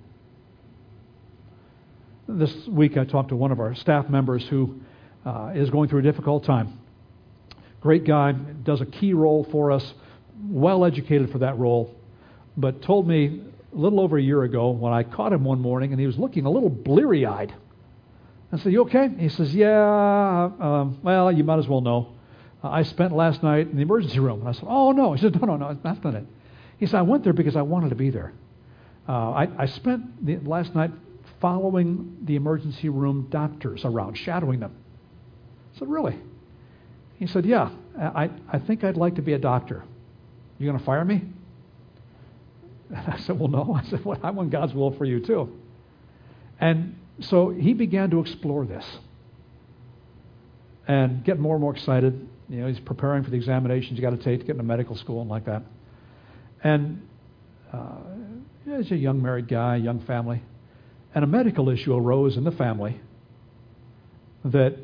This 2.29 2.55
week 2.65 2.95
I 2.95 3.03
talked 3.03 3.27
to 3.29 3.35
one 3.35 3.51
of 3.51 3.59
our 3.59 3.75
staff 3.75 4.07
members 4.07 4.47
who 4.47 4.79
uh, 5.25 5.51
is 5.53 5.69
going 5.71 5.89
through 5.89 5.99
a 5.99 6.03
difficult 6.03 6.45
time. 6.45 6.79
Great 7.81 8.05
guy, 8.05 8.31
does 8.31 8.79
a 8.79 8.85
key 8.85 9.11
role 9.11 9.45
for 9.51 9.73
us, 9.73 9.93
well 10.47 10.85
educated 10.85 11.33
for 11.33 11.39
that 11.39 11.59
role, 11.59 11.93
but 12.55 12.81
told 12.81 13.05
me 13.05 13.41
a 13.73 13.77
little 13.77 13.99
over 13.99 14.17
a 14.17 14.21
year 14.21 14.43
ago 14.43 14.69
when 14.71 14.93
I 14.93 15.03
caught 15.03 15.33
him 15.33 15.43
one 15.43 15.61
morning 15.61 15.91
and 15.91 15.99
he 15.99 16.07
was 16.07 16.17
looking 16.17 16.45
a 16.45 16.49
little 16.49 16.69
bleary 16.69 17.25
eyed. 17.25 17.53
I 18.51 18.57
said, 18.57 18.71
You 18.71 18.81
okay? 18.83 19.09
He 19.17 19.29
says, 19.29 19.53
Yeah, 19.53 20.49
um, 20.59 20.99
well, 21.03 21.31
you 21.31 21.43
might 21.43 21.59
as 21.59 21.67
well 21.67 21.81
know. 21.81 22.13
Uh, 22.63 22.69
I 22.69 22.83
spent 22.83 23.13
last 23.13 23.43
night 23.43 23.69
in 23.69 23.75
the 23.75 23.81
emergency 23.81 24.19
room. 24.19 24.39
And 24.39 24.49
I 24.49 24.53
said, 24.53 24.65
Oh, 24.67 24.91
no. 24.91 25.13
He 25.13 25.21
said, 25.21 25.39
No, 25.39 25.47
no, 25.47 25.57
no, 25.57 25.77
that's 25.83 26.03
not 26.03 26.15
it. 26.15 26.25
He 26.77 26.85
said, 26.85 26.95
I 26.95 27.01
went 27.03 27.23
there 27.23 27.33
because 27.33 27.55
I 27.55 27.61
wanted 27.61 27.89
to 27.89 27.95
be 27.95 28.09
there. 28.09 28.33
Uh, 29.07 29.31
I, 29.31 29.49
I 29.57 29.65
spent 29.65 30.25
the, 30.25 30.37
last 30.37 30.73
night 30.73 30.91
following 31.39 32.17
the 32.23 32.35
emergency 32.35 32.89
room 32.89 33.27
doctors 33.29 33.85
around, 33.85 34.17
shadowing 34.17 34.59
them. 34.59 34.75
I 35.75 35.79
said, 35.79 35.89
Really? 35.89 36.17
He 37.17 37.27
said, 37.27 37.45
Yeah, 37.45 37.69
I, 37.99 38.31
I 38.51 38.59
think 38.59 38.83
I'd 38.83 38.97
like 38.97 39.15
to 39.15 39.21
be 39.21 39.33
a 39.33 39.39
doctor. 39.39 39.83
You 40.57 40.65
going 40.65 40.79
to 40.79 40.83
fire 40.83 41.05
me? 41.05 41.21
And 42.89 42.97
I 43.13 43.19
said, 43.19 43.39
Well, 43.39 43.49
no. 43.49 43.73
I 43.73 43.83
said, 43.89 44.03
Well, 44.03 44.19
I 44.23 44.31
want 44.31 44.51
God's 44.51 44.73
will 44.73 44.91
for 44.97 45.05
you, 45.05 45.19
too. 45.19 45.49
And 46.59 46.95
so 47.21 47.49
he 47.49 47.73
began 47.73 48.09
to 48.11 48.19
explore 48.19 48.65
this 48.65 48.85
and 50.87 51.23
get 51.23 51.39
more 51.39 51.55
and 51.55 51.61
more 51.61 51.75
excited. 51.75 52.27
You 52.49 52.61
know, 52.61 52.67
he's 52.67 52.79
preparing 52.79 53.23
for 53.23 53.29
the 53.29 53.37
examinations 53.37 53.97
you 53.97 54.01
got 54.01 54.17
to 54.17 54.23
take 54.23 54.39
to 54.39 54.45
get 54.45 54.53
into 54.53 54.63
medical 54.63 54.95
school 54.95 55.21
and 55.21 55.29
like 55.29 55.45
that. 55.45 55.63
And 56.63 57.07
uh, 57.71 57.97
he's 58.65 58.91
a 58.91 58.95
young 58.95 59.21
married 59.21 59.47
guy, 59.47 59.75
young 59.75 60.03
family. 60.05 60.41
And 61.13 61.23
a 61.23 61.27
medical 61.27 61.69
issue 61.69 61.93
arose 61.93 62.37
in 62.37 62.43
the 62.43 62.51
family 62.51 62.99
that 64.45 64.77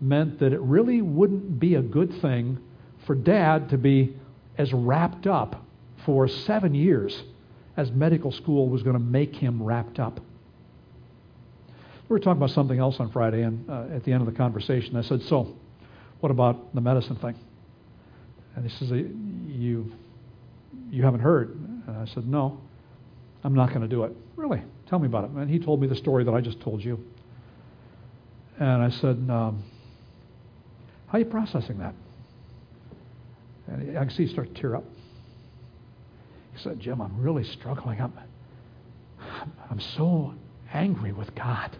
meant 0.00 0.40
that 0.40 0.52
it 0.52 0.60
really 0.60 1.02
wouldn't 1.02 1.58
be 1.58 1.74
a 1.74 1.82
good 1.82 2.20
thing 2.20 2.58
for 3.06 3.14
dad 3.14 3.70
to 3.70 3.78
be 3.78 4.14
as 4.58 4.72
wrapped 4.72 5.26
up 5.26 5.65
for 6.06 6.28
seven 6.28 6.74
years 6.74 7.22
as 7.76 7.90
medical 7.90 8.32
school 8.32 8.68
was 8.70 8.82
going 8.82 8.94
to 8.94 9.02
make 9.02 9.34
him 9.34 9.62
wrapped 9.62 9.98
up. 9.98 10.20
We 12.08 12.14
were 12.14 12.20
talking 12.20 12.38
about 12.38 12.50
something 12.50 12.78
else 12.78 13.00
on 13.00 13.10
Friday, 13.10 13.42
and 13.42 13.68
uh, 13.68 13.86
at 13.92 14.04
the 14.04 14.12
end 14.12 14.26
of 14.26 14.32
the 14.32 14.38
conversation, 14.38 14.96
I 14.96 15.02
said, 15.02 15.20
So, 15.22 15.54
what 16.20 16.30
about 16.30 16.72
the 16.74 16.80
medicine 16.80 17.16
thing? 17.16 17.34
And 18.54 18.64
he 18.64 18.74
says, 18.78 18.90
You, 18.90 19.92
you 20.88 21.02
haven't 21.02 21.20
heard? 21.20 21.50
And 21.88 21.98
I 21.98 22.06
said, 22.06 22.28
No, 22.28 22.60
I'm 23.42 23.54
not 23.54 23.70
going 23.70 23.82
to 23.82 23.88
do 23.88 24.04
it. 24.04 24.12
Really? 24.36 24.62
Tell 24.88 25.00
me 25.00 25.06
about 25.06 25.24
it. 25.24 25.30
And 25.30 25.50
he 25.50 25.58
told 25.58 25.80
me 25.80 25.88
the 25.88 25.96
story 25.96 26.22
that 26.22 26.32
I 26.32 26.40
just 26.40 26.60
told 26.60 26.82
you. 26.82 27.04
And 28.58 28.82
I 28.82 28.90
said, 28.90 29.16
um, 29.28 29.64
How 31.08 31.14
are 31.14 31.18
you 31.18 31.24
processing 31.24 31.78
that? 31.78 31.94
And 33.66 33.98
I 33.98 34.04
can 34.04 34.10
see 34.10 34.26
he 34.26 34.32
start 34.32 34.54
to 34.54 34.60
tear 34.60 34.76
up. 34.76 34.84
He 36.56 36.62
said, 36.62 36.80
Jim, 36.80 37.02
I'm 37.02 37.20
really 37.20 37.44
struggling. 37.44 38.00
I'm, 38.00 38.14
I'm 39.70 39.80
so 39.80 40.34
angry 40.72 41.12
with 41.12 41.34
God. 41.34 41.76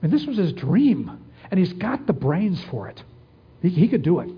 And 0.00 0.12
this 0.12 0.24
was 0.26 0.36
his 0.36 0.52
dream, 0.52 1.18
and 1.50 1.58
he's 1.58 1.72
got 1.72 2.06
the 2.06 2.12
brains 2.12 2.62
for 2.70 2.88
it. 2.88 3.02
He, 3.62 3.70
he 3.70 3.88
could 3.88 4.02
do 4.02 4.20
it. 4.20 4.28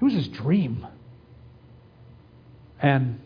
It 0.00 0.04
was 0.04 0.14
his 0.14 0.28
dream. 0.28 0.86
And 2.80 3.20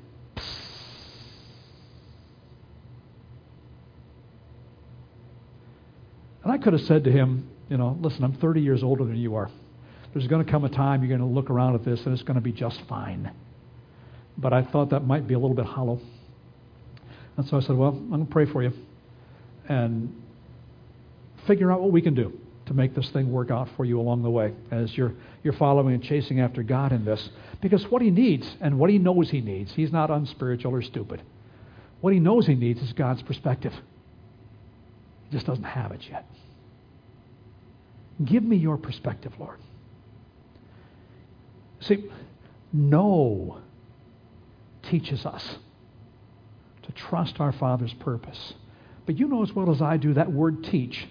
And 6.43 6.53
I 6.53 6.59
could 6.59 6.75
have 6.75 6.83
said 6.83 7.05
to 7.05 7.11
him, 7.11 7.49
you 7.71 7.79
know, 7.79 7.97
listen, 8.03 8.23
I'm 8.23 8.35
30 8.35 8.61
years 8.61 8.83
older 8.83 9.05
than 9.05 9.17
you 9.17 9.35
are. 9.35 9.51
There's 10.12 10.27
going 10.27 10.45
to 10.45 10.51
come 10.51 10.64
a 10.64 10.69
time 10.69 11.03
you're 11.03 11.17
going 11.17 11.27
to 11.27 11.35
look 11.35 11.49
around 11.49 11.75
at 11.75 11.85
this 11.85 12.05
and 12.05 12.12
it's 12.12 12.23
going 12.23 12.35
to 12.35 12.43
be 12.43 12.53
just 12.53 12.83
fine. 12.83 13.33
But 14.37 14.53
I 14.53 14.62
thought 14.62 14.90
that 14.90 15.07
might 15.07 15.27
be 15.29 15.35
a 15.35 15.38
little 15.38 15.57
bit 15.57 15.66
hollow. 15.66 16.01
And 17.37 17.47
so 17.47 17.57
I 17.57 17.61
said, 17.61 17.77
well, 17.77 17.90
I'm 17.90 18.09
going 18.11 18.27
to 18.27 18.33
pray 18.33 18.47
for 18.47 18.62
you 18.62 18.73
and 19.68 20.23
figure 21.47 21.70
out 21.73 21.81
what 21.81 21.92
we 21.92 22.03
can 22.03 22.14
do. 22.14 22.33
to 22.66 22.75
make 22.75 22.94
this 22.94 23.09
thing 23.11 23.31
work 23.31 23.51
out 23.51 23.68
for 23.77 23.85
you 23.85 24.01
along 24.01 24.23
the 24.23 24.31
way 24.31 24.53
as 24.70 24.97
you're, 24.97 25.12
you're 25.42 25.53
following 25.55 25.94
and 25.94 26.03
chasing 26.03 26.40
after 26.40 26.62
God 26.62 26.92
in 26.92 27.05
this. 27.05 27.29
Because 27.61 27.85
what 27.90 28.01
he 28.03 28.11
needs 28.11 28.49
and 28.61 28.79
what 28.79 28.90
he 28.90 28.99
knows 28.99 29.31
he 29.31 29.40
needs, 29.40 29.73
he's 29.73 29.92
not 29.92 30.11
unspiritual 30.11 30.73
or 30.73 30.83
stupid. 30.83 31.23
What 32.01 32.12
he 32.12 32.20
knows 32.20 32.47
he 32.47 32.55
needs 32.55 32.81
is 32.81 32.92
God's 32.92 33.23
perspective. 33.23 33.73
He 35.29 35.37
just 35.37 35.47
doesn't 35.47 35.64
have 35.64 35.92
it 35.92 36.01
yet. 36.09 36.27
Give 38.25 38.42
me 38.42 38.57
your 38.57 38.77
perspective, 38.77 39.33
Lord. 39.38 39.59
See, 41.81 42.11
know 42.73 43.59
teaches 44.90 45.27
us 45.27 45.59
to 46.83 46.92
trust 46.92 47.40
our 47.40 47.53
Father's 47.53 47.94
purpose. 47.94 48.55
But 49.07 49.18
you 49.18 49.29
know 49.29 49.42
as 49.42 49.53
well 49.53 49.70
as 49.70 49.83
I 49.83 49.97
do 49.97 50.14
that 50.14 50.33
word 50.33 50.64
teach 50.64 51.07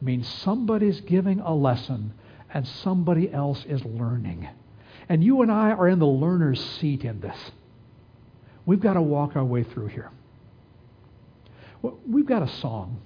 means 0.00 0.28
somebody's 0.28 1.00
giving 1.00 1.40
a 1.40 1.54
lesson 1.54 2.12
and 2.52 2.66
somebody 2.66 3.32
else 3.32 3.64
is 3.68 3.84
learning. 3.84 4.48
And 5.08 5.22
you 5.22 5.42
and 5.42 5.52
I 5.52 5.70
are 5.70 5.88
in 5.88 5.98
the 5.98 6.06
learner's 6.06 6.62
seat 6.78 7.04
in 7.04 7.20
this. 7.20 7.36
We've 8.64 8.80
got 8.80 8.94
to 8.94 9.02
walk 9.02 9.36
our 9.36 9.44
way 9.44 9.62
through 9.62 9.88
here. 9.88 10.10
We've 12.08 12.26
got 12.26 12.42
a 12.42 12.48
song 12.48 13.00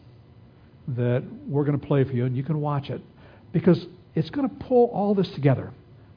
that 0.88 1.22
we're 1.46 1.64
going 1.64 1.78
to 1.78 1.86
play 1.86 2.04
for 2.04 2.12
you, 2.12 2.24
and 2.24 2.36
you 2.36 2.42
can 2.42 2.60
watch 2.60 2.88
it 2.88 3.02
because 3.52 3.86
it's 4.14 4.30
going 4.30 4.48
to 4.48 4.54
pull 4.56 4.86
all 4.86 5.14
this 5.14 5.28
together 5.30 5.70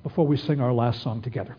before 0.04 0.26
we 0.26 0.38
sing 0.38 0.62
our 0.62 0.72
last 0.72 1.02
song 1.02 1.22
together. 1.22 1.56